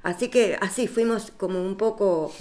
Así 0.02 0.28
que 0.28 0.56
así 0.60 0.88
fuimos 0.88 1.32
como 1.36 1.62
un 1.62 1.76
poco 1.76 2.32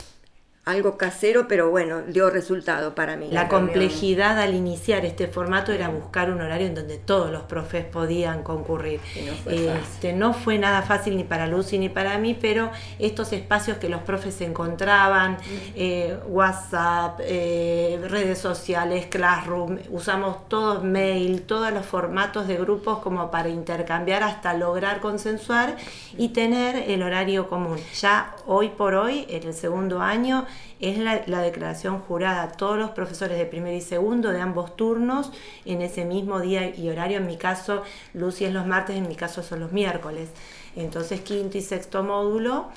algo 0.63 0.95
casero, 0.95 1.47
pero 1.47 1.71
bueno, 1.71 2.03
dio 2.03 2.29
resultado 2.29 2.93
para 2.93 3.17
mí. 3.17 3.29
La 3.31 3.47
complejidad 3.47 4.39
al 4.39 4.53
iniciar 4.53 5.05
este 5.05 5.27
formato 5.27 5.71
era 5.71 5.89
buscar 5.89 6.31
un 6.31 6.39
horario 6.39 6.67
en 6.67 6.75
donde 6.75 6.99
todos 6.99 7.31
los 7.31 7.41
profes 7.43 7.83
podían 7.83 8.43
concurrir. 8.43 8.99
No 9.25 9.33
fue, 9.43 9.73
este, 9.75 10.13
no 10.13 10.33
fue 10.35 10.59
nada 10.59 10.83
fácil 10.83 11.17
ni 11.17 11.23
para 11.23 11.47
Lucy 11.47 11.79
ni 11.79 11.89
para 11.89 12.19
mí, 12.19 12.37
pero 12.39 12.69
estos 12.99 13.33
espacios 13.33 13.77
que 13.77 13.89
los 13.89 14.01
profes 14.01 14.39
encontraban, 14.41 15.37
eh, 15.75 16.19
WhatsApp, 16.27 17.19
eh, 17.23 17.99
redes 18.07 18.37
sociales, 18.37 19.07
Classroom, 19.07 19.79
usamos 19.89 20.47
todos 20.47 20.83
mail, 20.83 21.41
todos 21.41 21.71
los 21.71 21.87
formatos 21.87 22.47
de 22.47 22.57
grupos 22.57 22.99
como 22.99 23.31
para 23.31 23.49
intercambiar 23.49 24.21
hasta 24.21 24.53
lograr 24.53 24.99
consensuar 24.99 25.75
y 26.19 26.29
tener 26.29 26.75
el 26.75 27.01
horario 27.01 27.49
común. 27.49 27.79
Ya 27.99 28.35
hoy 28.45 28.69
por 28.69 28.93
hoy, 28.93 29.25
en 29.27 29.47
el 29.47 29.53
segundo 29.55 30.01
año, 30.01 30.45
es 30.79 30.97
la, 30.97 31.41
declaración 31.41 31.99
jurada 31.99 32.51
todos 32.51 32.77
los 32.77 32.91
profesores 32.91 33.37
de 33.37 33.45
primer 33.45 33.73
y 33.73 33.81
segundo 33.81 34.31
de 34.31 34.41
ambos 34.41 34.75
turnos 34.75 35.31
en 35.65 35.81
ese 35.81 36.05
mismo 36.05 36.39
día 36.39 36.75
y 36.75 36.89
horario. 36.89 37.17
En 37.17 37.27
mi 37.27 37.37
caso, 37.37 37.83
Lucy 38.13 38.45
es 38.45 38.53
los 38.53 38.65
martes, 38.65 38.95
en 38.95 39.07
mi 39.07 39.15
caso 39.15 39.43
son 39.43 39.59
los 39.59 39.71
miércoles. 39.71 40.29
Entonces, 40.75 41.21
quinto 41.21 41.57
y 41.57 41.61
sexto 41.61 42.03
módulo 42.03 42.69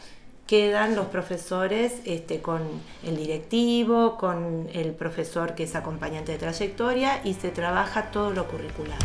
quedan 0.46 0.94
los 0.94 1.06
profesores 1.06 1.94
este, 2.04 2.42
con 2.42 2.62
el 3.02 3.16
directivo, 3.16 4.18
con 4.18 4.68
el 4.72 4.92
profesor 4.92 5.54
que 5.54 5.64
es 5.64 5.74
acompañante 5.74 6.32
de 6.32 6.38
trayectoria 6.38 7.20
y 7.24 7.34
se 7.34 7.48
trabaja 7.48 8.10
todo 8.10 8.30
lo 8.30 8.46
curricular. 8.46 8.98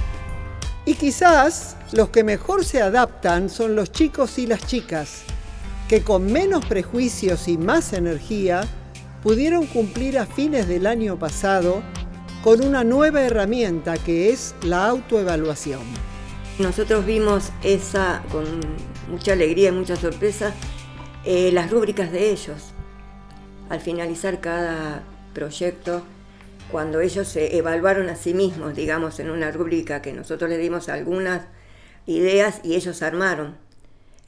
Y 0.86 0.96
quizás 0.96 1.78
los 1.92 2.10
que 2.10 2.24
mejor 2.24 2.66
se 2.66 2.82
adaptan 2.82 3.50
son 3.50 3.76
los 3.76 3.92
chicos 3.92 4.38
y 4.40 4.48
las 4.48 4.66
chicas 4.66 5.24
que 5.90 6.04
con 6.04 6.32
menos 6.32 6.64
prejuicios 6.66 7.48
y 7.48 7.58
más 7.58 7.94
energía 7.94 8.62
pudieron 9.24 9.66
cumplir 9.66 10.20
a 10.20 10.28
fines 10.28 10.68
del 10.68 10.86
año 10.86 11.18
pasado 11.18 11.82
con 12.44 12.64
una 12.64 12.84
nueva 12.84 13.24
herramienta 13.24 13.98
que 13.98 14.30
es 14.30 14.54
la 14.62 14.86
autoevaluación. 14.86 15.82
Nosotros 16.60 17.08
vimos 17.08 17.52
esa 17.64 18.24
con 18.32 18.46
mucha 19.10 19.34
alegría 19.34 19.70
y 19.70 19.72
mucha 19.72 19.96
sorpresa 19.96 20.54
eh, 21.26 21.52
las 21.52 21.72
rúbricas 21.72 22.12
de 22.12 22.30
ellos. 22.30 22.72
Al 23.70 23.82
finalizar 23.82 24.40
cada 24.42 25.02
proyecto, 25.34 26.04
cuando 26.72 27.02
ellos 27.02 27.28
se 27.28 27.58
evaluaron 27.58 28.10
a 28.10 28.16
sí 28.16 28.36
mismos, 28.36 28.76
digamos, 28.76 29.20
en 29.20 29.32
una 29.32 29.50
rúbrica 29.50 30.04
que 30.04 30.14
nosotros 30.14 30.52
les 30.52 30.60
dimos 30.60 30.88
algunas 30.88 31.48
ideas 32.06 32.62
y 32.64 32.76
ellos 32.76 33.02
armaron 33.02 33.69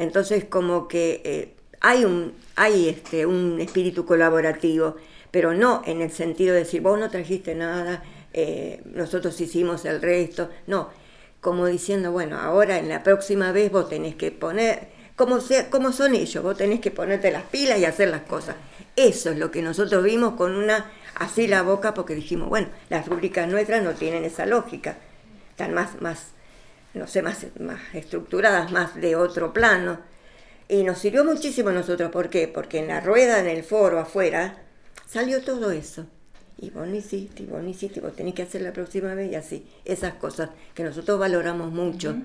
entonces 0.01 0.45
como 0.45 0.87
que 0.87 1.21
eh, 1.23 1.53
hay, 1.79 2.05
un, 2.05 2.33
hay 2.55 2.89
este, 2.89 3.25
un 3.25 3.61
espíritu 3.61 4.05
colaborativo, 4.05 4.95
pero 5.29 5.53
no 5.53 5.83
en 5.85 6.01
el 6.01 6.11
sentido 6.11 6.53
de 6.53 6.61
decir, 6.61 6.81
vos 6.81 6.99
no 6.99 7.09
trajiste 7.09 7.53
nada, 7.53 8.03
eh, 8.33 8.81
nosotros 8.85 9.39
hicimos 9.39 9.85
el 9.85 10.01
resto, 10.01 10.49
no, 10.65 10.89
como 11.39 11.67
diciendo, 11.67 12.11
bueno, 12.11 12.39
ahora 12.39 12.79
en 12.79 12.89
la 12.89 13.03
próxima 13.03 13.51
vez 13.51 13.71
vos 13.71 13.89
tenés 13.89 14.15
que 14.15 14.31
poner, 14.31 14.89
como, 15.15 15.39
sea, 15.39 15.69
como 15.69 15.91
son 15.91 16.15
ellos, 16.15 16.43
vos 16.43 16.57
tenés 16.57 16.79
que 16.79 16.89
ponerte 16.89 17.29
las 17.31 17.43
pilas 17.43 17.77
y 17.79 17.85
hacer 17.85 18.09
las 18.09 18.21
cosas. 18.21 18.55
Eso 18.95 19.29
es 19.29 19.37
lo 19.37 19.51
que 19.51 19.61
nosotros 19.61 20.03
vimos 20.03 20.33
con 20.33 20.55
una 20.55 20.91
así 21.15 21.45
la 21.45 21.61
boca 21.61 21.93
porque 21.93 22.15
dijimos, 22.15 22.49
bueno, 22.49 22.69
las 22.89 23.07
rúbricas 23.07 23.47
nuestras 23.47 23.83
no 23.83 23.91
tienen 23.93 24.25
esa 24.25 24.47
lógica, 24.47 24.97
están 25.51 25.73
más, 25.75 26.01
más 26.01 26.33
no 26.93 27.07
sé, 27.07 27.21
más, 27.21 27.45
más 27.59 27.79
estructuradas, 27.93 28.71
más 28.71 28.95
de 28.95 29.15
otro 29.15 29.53
plano. 29.53 29.99
Y 30.67 30.83
nos 30.83 30.99
sirvió 30.99 31.23
muchísimo 31.25 31.69
a 31.69 31.73
nosotros, 31.73 32.11
¿por 32.11 32.29
qué? 32.29 32.47
Porque 32.47 32.79
en 32.79 32.87
la 32.87 33.01
rueda, 33.01 33.39
en 33.39 33.47
el 33.47 33.63
foro 33.63 33.99
afuera, 33.99 34.63
salió 35.05 35.41
todo 35.41 35.71
eso. 35.71 36.05
Y 36.57 36.69
vos 36.69 36.87
no 36.87 36.95
hiciste, 36.95 37.43
y 37.43 37.45
vos 37.47 37.61
no 37.61 37.69
hiciste, 37.69 37.99
y 37.99 38.03
vos 38.03 38.15
tenés 38.15 38.35
que 38.35 38.43
hacer 38.43 38.61
la 38.61 38.71
próxima 38.71 39.13
vez 39.15 39.31
y 39.31 39.35
así. 39.35 39.67
Esas 39.83 40.13
cosas 40.13 40.51
que 40.73 40.83
nosotros 40.83 41.19
valoramos 41.19 41.71
mucho, 41.71 42.15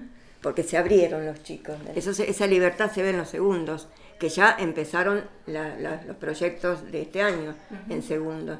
porque 0.43 0.63
se 0.63 0.77
abrieron 0.77 1.25
los 1.27 1.43
chicos. 1.43 1.77
Eso, 1.95 2.11
esa 2.23 2.47
libertad 2.47 2.93
se 2.93 3.03
ve 3.03 3.11
en 3.11 3.19
los 3.19 3.29
segundos, 3.29 3.89
que 4.19 4.29
ya 4.29 4.57
empezaron 4.59 5.25
los 5.47 6.17
proyectos 6.17 6.91
de 6.93 7.03
este 7.03 7.23
año 7.23 7.57
en 7.89 8.03
segundo. 8.03 8.59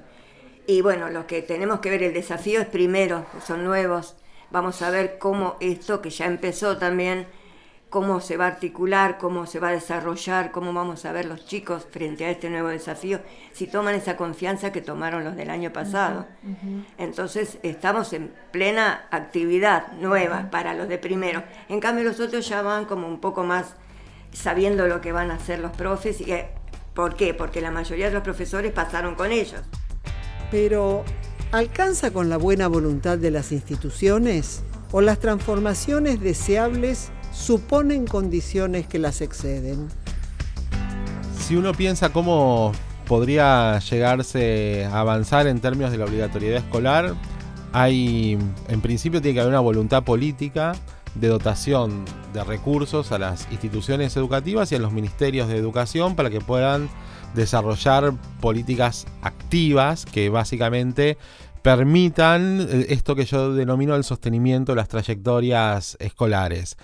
Y 0.67 0.81
bueno, 0.81 1.11
lo 1.11 1.27
que 1.27 1.43
tenemos 1.43 1.81
que 1.81 1.91
ver 1.91 2.03
el 2.03 2.13
desafío 2.13 2.61
es 2.61 2.67
primero, 2.67 3.27
son 3.47 3.63
nuevos, 3.63 4.17
Vamos 4.51 4.83
a 4.83 4.91
ver 4.91 5.19
cómo 5.19 5.57
esto, 5.61 6.01
que 6.01 6.11
ya 6.11 6.27
empezó 6.27 6.79
también, 6.79 7.27
cómo 7.91 8.21
se 8.21 8.37
va 8.37 8.45
a 8.45 8.49
articular, 8.49 9.17
cómo 9.19 9.47
se 9.47 9.61
va 9.61 9.69
a 9.69 9.73
desarrollar, 9.73 10.51
cómo 10.51 10.73
vamos 10.73 11.05
a 11.05 11.13
ver 11.13 11.25
los 11.27 11.47
chicos 11.47 11.87
frente 11.91 12.25
a 12.25 12.31
este 12.31 12.51
nuevo 12.51 12.69
desafío, 12.69 13.21
si 13.53 13.67
toman 13.67 13.95
esa 13.95 14.17
confianza 14.17 14.73
que 14.73 14.81
tomaron 14.81 15.25
los 15.25 15.37
del 15.37 15.51
año 15.51 15.73
pasado. 15.73 16.27
Entonces 16.99 17.59
estamos 17.63 18.13
en 18.13 18.33
plena 18.51 19.07
actividad 19.11 19.93
nueva 19.93 20.51
para 20.51 20.75
los 20.75 20.89
de 20.89 20.99
primero. 20.99 21.43
En 21.69 21.81
cambio 21.81 22.05
los 22.05 22.21
otros 22.21 22.49
ya 22.49 22.63
van 22.63 22.85
como 22.85 23.07
un 23.07 23.21
poco 23.21 23.45
más 23.45 23.77
sabiendo 24.33 24.87
lo 24.87 25.01
que 25.01 25.13
van 25.13 25.31
a 25.31 25.35
hacer 25.35 25.61
los 25.61 25.73
profes. 25.73 26.21
Y, 26.21 26.33
eh, 26.33 26.51
¿Por 26.97 27.15
qué? 27.15 27.35
Porque 27.35 27.61
la 27.61 27.71
mayoría 27.71 28.07
de 28.07 28.13
los 28.13 28.23
profesores 28.23 28.73
pasaron 28.73 29.15
con 29.15 29.31
ellos. 29.31 29.61
Pero 30.51 31.05
¿Alcanza 31.53 32.11
con 32.11 32.29
la 32.29 32.39
buena 32.39 32.67
voluntad 32.67 33.19
de 33.19 33.31
las 33.31 33.53
instituciones 33.53 34.63
o 34.91 35.01
las 35.01 35.21
transformaciones 35.21 36.21
deseables 36.21 37.11
suponen 37.33 38.07
condiciones 38.07 38.87
que 38.89 38.99
las 38.99 39.21
exceden? 39.21 39.89
Si 41.39 41.55
uno 41.55 41.73
piensa 41.73 42.09
cómo 42.13 42.73
podría 43.07 43.79
llegarse 43.79 44.87
a 44.87 45.01
avanzar 45.01 45.47
en 45.47 45.61
términos 45.61 45.93
de 45.93 45.99
la 45.99 46.07
obligatoriedad 46.07 46.59
escolar, 46.59 47.15
hay, 47.73 48.37
en 48.69 48.81
principio 48.81 49.23
tiene 49.23 49.35
que 49.35 49.41
haber 49.41 49.53
una 49.53 49.61
voluntad 49.61 50.03
política 50.03 50.75
de 51.15 51.29
dotación 51.29 52.05
de 52.35 52.43
recursos 52.43 53.13
a 53.13 53.19
las 53.19 53.47
instituciones 53.53 54.17
educativas 54.17 54.73
y 54.73 54.75
a 54.75 54.79
los 54.81 54.93
ministerios 54.93 55.49
de 55.49 55.57
educación 55.57 56.17
para 56.17 56.29
que 56.29 56.41
puedan 56.41 56.89
desarrollar 57.37 58.15
políticas 58.41 59.07
activas 59.23 60.05
que 60.07 60.29
básicamente 60.29 61.19
permitan 61.63 62.61
eh, 62.61 62.87
esto 62.89 63.15
que 63.15 63.25
yo 63.25 63.53
denomino 63.55 63.95
el 63.95 64.05
sostenimiento 64.05 64.73
de 64.73 64.77
las 64.77 64.89
trayectorias 64.89 65.97
escolares. 66.01 66.77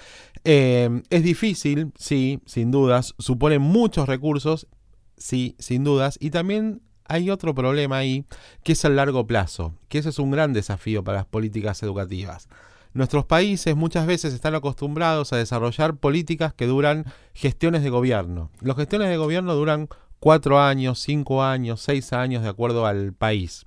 Eh, 0.45 1.03
es 1.11 1.23
difícil, 1.23 1.93
sí, 1.97 2.41
sin 2.47 2.71
dudas, 2.71 3.15
supone 3.19 3.59
muchos 3.59 4.09
recursos, 4.09 4.67
sí, 5.17 5.57
sin 5.59 5.85
dudas, 5.85 6.19
y 6.21 6.31
también 6.31 6.83
hay 7.05 7.31
otro 7.31 7.55
problema 7.55 7.99
ahí, 7.99 8.25
que 8.63 8.73
es 8.73 8.85
el 8.85 8.97
largo 8.97 9.27
plazo, 9.27 9.75
que 9.89 9.99
ese 9.99 10.09
es 10.09 10.19
un 10.19 10.31
gran 10.31 10.53
desafío 10.53 11.03
para 11.05 11.19
las 11.19 11.27
políticas 11.27 11.83
educativas. 11.83 12.49
Nuestros 12.95 13.25
países 13.25 13.75
muchas 13.75 14.07
veces 14.07 14.35
están 14.35 14.55
acostumbrados 14.55 15.33
a 15.33 15.37
desarrollar 15.37 15.97
políticas 15.97 16.53
que 16.53 16.67
duran 16.67 17.07
gestiones 17.33 17.83
de 17.83 17.91
gobierno. 17.91 18.51
Las 18.61 18.77
gestiones 18.77 19.09
de 19.09 19.17
gobierno 19.17 19.55
duran 19.55 19.89
cuatro 20.23 20.61
años, 20.61 21.01
cinco 21.01 21.43
años, 21.43 21.81
seis 21.81 22.13
años, 22.13 22.45
de 22.45 22.49
acuerdo 22.49 22.87
al 22.87 23.13
país. 23.13 23.65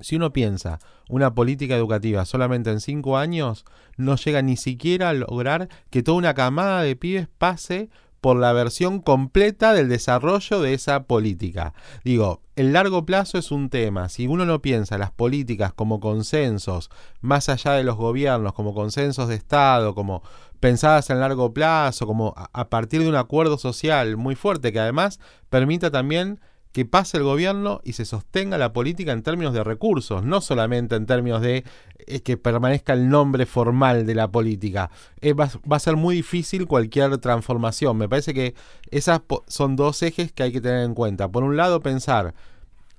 Si 0.00 0.16
uno 0.16 0.32
piensa 0.32 0.78
una 1.10 1.34
política 1.34 1.76
educativa 1.76 2.24
solamente 2.24 2.70
en 2.70 2.80
cinco 2.80 3.18
años, 3.18 3.66
no 3.98 4.16
llega 4.16 4.40
ni 4.40 4.56
siquiera 4.56 5.10
a 5.10 5.12
lograr 5.12 5.68
que 5.90 6.02
toda 6.02 6.16
una 6.16 6.32
camada 6.32 6.80
de 6.80 6.96
pibes 6.96 7.28
pase 7.28 7.90
por 8.20 8.36
la 8.36 8.52
versión 8.52 9.00
completa 9.00 9.72
del 9.72 9.88
desarrollo 9.88 10.60
de 10.60 10.74
esa 10.74 11.04
política. 11.04 11.74
Digo, 12.04 12.40
el 12.56 12.72
largo 12.72 13.04
plazo 13.04 13.38
es 13.38 13.50
un 13.50 13.70
tema. 13.70 14.08
Si 14.08 14.26
uno 14.26 14.44
no 14.44 14.62
piensa 14.62 14.98
las 14.98 15.10
políticas 15.10 15.72
como 15.72 16.00
consensos, 16.00 16.90
más 17.20 17.48
allá 17.48 17.72
de 17.72 17.84
los 17.84 17.96
gobiernos, 17.96 18.54
como 18.54 18.74
consensos 18.74 19.28
de 19.28 19.34
Estado, 19.34 19.94
como 19.94 20.22
pensadas 20.60 21.10
en 21.10 21.20
largo 21.20 21.52
plazo, 21.52 22.06
como 22.06 22.34
a 22.36 22.68
partir 22.68 23.02
de 23.02 23.08
un 23.08 23.16
acuerdo 23.16 23.58
social 23.58 24.16
muy 24.16 24.34
fuerte 24.34 24.72
que 24.72 24.80
además 24.80 25.20
permita 25.50 25.90
también 25.90 26.40
que 26.76 26.84
pase 26.84 27.16
el 27.16 27.22
gobierno 27.22 27.80
y 27.84 27.94
se 27.94 28.04
sostenga 28.04 28.58
la 28.58 28.74
política 28.74 29.12
en 29.12 29.22
términos 29.22 29.54
de 29.54 29.64
recursos, 29.64 30.22
no 30.22 30.42
solamente 30.42 30.94
en 30.94 31.06
términos 31.06 31.40
de 31.40 31.64
eh, 32.00 32.20
que 32.20 32.36
permanezca 32.36 32.92
el 32.92 33.08
nombre 33.08 33.46
formal 33.46 34.04
de 34.04 34.14
la 34.14 34.30
política. 34.30 34.90
Eh, 35.22 35.32
va, 35.32 35.48
a 35.70 35.78
ser 35.78 35.96
muy 35.96 36.16
difícil 36.16 36.66
cualquier 36.66 37.16
transformación. 37.16 37.96
Me 37.96 38.10
parece 38.10 38.34
que 38.34 38.54
esas 38.90 39.22
son 39.46 39.74
dos 39.74 40.02
ejes 40.02 40.32
que 40.32 40.42
hay 40.42 40.52
que 40.52 40.60
tener 40.60 40.84
en 40.84 40.92
cuenta. 40.92 41.28
Por 41.28 41.44
un 41.44 41.56
lado, 41.56 41.80
pensar 41.80 42.34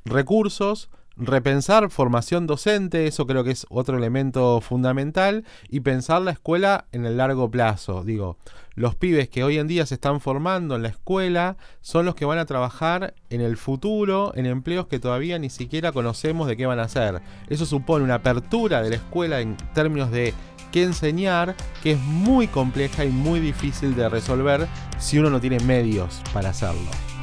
recursos, 0.06 0.90
repensar 1.18 1.90
formación 1.90 2.48
docente, 2.48 3.08
eso 3.08 3.26
creo 3.26 3.44
que 3.44 3.52
es 3.52 3.66
otro 3.70 3.98
elemento 3.98 4.62
fundamental, 4.62 5.46
y 5.70 5.82
pensar 5.82 6.22
la 6.22 6.32
escuela 6.32 6.86
en 6.92 7.06
el 7.06 7.18
largo 7.18 7.50
plazo. 7.50 8.04
Digo, 8.04 8.38
los 8.76 8.96
pibes 8.96 9.28
que 9.30 9.44
hoy 9.44 9.58
en 9.58 9.68
día 9.68 9.86
se 9.86 9.96
están 9.96 10.22
formando 10.22 10.76
en 10.76 10.84
la 10.84 10.90
escuela 10.90 11.58
son 11.82 12.06
los 12.06 12.16
que 12.16 12.26
van 12.26 12.38
a 12.38 12.46
trabajar 12.46 13.16
en 13.30 13.42
el 13.42 13.58
futuro 13.58 14.32
en 14.36 14.46
empleos 14.46 14.88
que 14.88 15.00
todavía 15.00 15.40
ni 15.40 15.50
siquiera 15.50 15.92
conocemos 15.92 16.48
de 16.48 16.56
qué 16.56 16.66
van 16.66 16.80
a 16.80 16.84
hacer. 16.84 17.22
Eso 17.50 17.66
supone 17.66 18.04
una 18.04 18.16
apertura 18.16 18.84
de 18.84 18.92
la 18.92 18.96
escuela 18.98 19.42
en 19.42 19.58
términos 19.74 20.12
de 20.12 20.34
qué 20.72 20.84
enseñar, 20.84 21.56
que 21.82 21.94
es 21.94 22.00
muy 22.00 22.48
compleja 22.48 23.06
y 23.06 23.10
muy 23.10 23.40
difícil 23.40 23.96
de 23.96 24.10
resolver 24.10 24.68
si 25.00 25.18
uno 25.18 25.30
no 25.30 25.42
tiene 25.42 25.60
medios 25.62 26.22
para 26.34 26.50
hacerlo. 26.50 27.17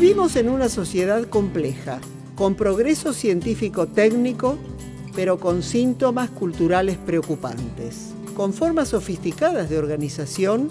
Vivimos 0.00 0.36
en 0.36 0.48
una 0.48 0.68
sociedad 0.68 1.24
compleja, 1.24 1.98
con 2.36 2.54
progreso 2.54 3.12
científico-técnico, 3.12 4.56
pero 5.16 5.40
con 5.40 5.60
síntomas 5.64 6.30
culturales 6.30 6.96
preocupantes, 6.98 8.12
con 8.36 8.52
formas 8.52 8.90
sofisticadas 8.90 9.68
de 9.68 9.76
organización, 9.76 10.68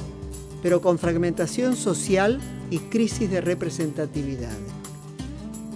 pero 0.64 0.80
con 0.80 0.98
fragmentación 0.98 1.76
social 1.76 2.40
y 2.72 2.78
crisis 2.78 3.30
de 3.30 3.42
representatividad, 3.42 4.56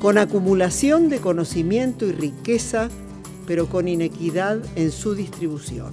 con 0.01 0.17
acumulación 0.17 1.09
de 1.09 1.19
conocimiento 1.19 2.05
y 2.05 2.13
riqueza, 2.13 2.87
pero 3.47 3.67
con 3.67 3.89
inequidad 3.89 4.59
en 4.77 4.91
su 4.91 5.13
distribución. 5.13 5.91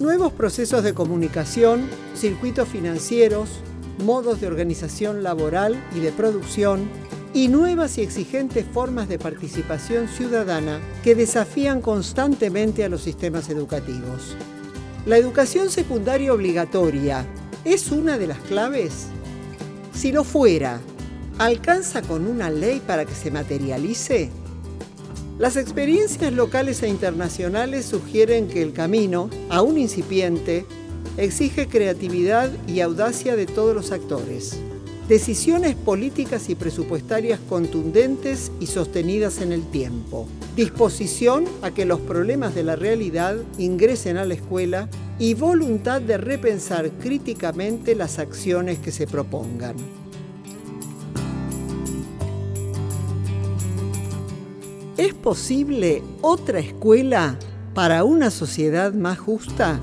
Nuevos 0.00 0.32
procesos 0.32 0.82
de 0.82 0.94
comunicación, 0.94 1.88
circuitos 2.16 2.68
financieros, 2.68 3.50
modos 3.98 4.40
de 4.40 4.46
organización 4.46 5.22
laboral 5.22 5.82
y 5.94 6.00
de 6.00 6.12
producción 6.12 6.88
y 7.34 7.48
nuevas 7.48 7.98
y 7.98 8.02
exigentes 8.02 8.64
formas 8.72 9.08
de 9.08 9.18
participación 9.18 10.08
ciudadana 10.08 10.80
que 11.04 11.14
desafían 11.14 11.80
constantemente 11.80 12.84
a 12.84 12.88
los 12.88 13.02
sistemas 13.02 13.50
educativos. 13.50 14.36
¿La 15.06 15.16
educación 15.16 15.70
secundaria 15.70 16.32
obligatoria 16.32 17.26
es 17.64 17.90
una 17.90 18.18
de 18.18 18.26
las 18.26 18.38
claves? 18.40 19.06
Si 19.94 20.12
lo 20.12 20.24
fuera, 20.24 20.80
¿alcanza 21.38 22.02
con 22.02 22.26
una 22.26 22.50
ley 22.50 22.80
para 22.86 23.04
que 23.04 23.14
se 23.14 23.30
materialice? 23.30 24.30
Las 25.38 25.56
experiencias 25.56 26.32
locales 26.32 26.82
e 26.82 26.88
internacionales 26.88 27.86
sugieren 27.86 28.48
que 28.48 28.60
el 28.60 28.72
camino, 28.72 29.30
aún 29.50 29.78
incipiente, 29.78 30.66
exige 31.16 31.68
creatividad 31.68 32.50
y 32.66 32.80
audacia 32.80 33.36
de 33.36 33.46
todos 33.46 33.74
los 33.74 33.92
actores. 33.92 34.58
Decisiones 35.08 35.74
políticas 35.74 36.50
y 36.50 36.54
presupuestarias 36.54 37.40
contundentes 37.48 38.52
y 38.60 38.66
sostenidas 38.66 39.40
en 39.40 39.52
el 39.52 39.62
tiempo. 39.62 40.28
Disposición 40.54 41.46
a 41.62 41.70
que 41.70 41.86
los 41.86 42.00
problemas 42.00 42.54
de 42.54 42.62
la 42.62 42.76
realidad 42.76 43.36
ingresen 43.56 44.18
a 44.18 44.26
la 44.26 44.34
escuela 44.34 44.90
y 45.18 45.32
voluntad 45.32 46.02
de 46.02 46.18
repensar 46.18 46.90
críticamente 46.90 47.94
las 47.94 48.18
acciones 48.18 48.78
que 48.80 48.92
se 48.92 49.06
propongan. 49.06 49.76
¿Es 54.98 55.14
posible 55.14 56.02
otra 56.20 56.58
escuela 56.58 57.38
para 57.72 58.04
una 58.04 58.30
sociedad 58.30 58.92
más 58.92 59.18
justa? 59.18 59.80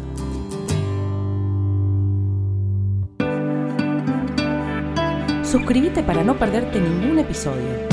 Suscríbete 5.55 6.03
para 6.03 6.21
no 6.21 6.37
perderte 6.37 6.81
ningún 6.81 7.17
episodio. 7.17 7.87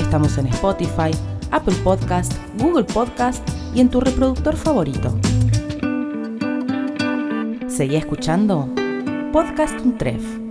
Estamos 0.00 0.36
en 0.38 0.48
Spotify, 0.48 1.12
Apple 1.52 1.76
Podcast, 1.84 2.32
Google 2.58 2.82
Podcast 2.82 3.48
y 3.72 3.80
en 3.80 3.88
tu 3.88 4.00
reproductor 4.00 4.56
favorito. 4.56 5.16
Seguí 7.68 7.94
escuchando 7.94 8.68
Podcast 9.32 9.78
Untref. 9.84 10.41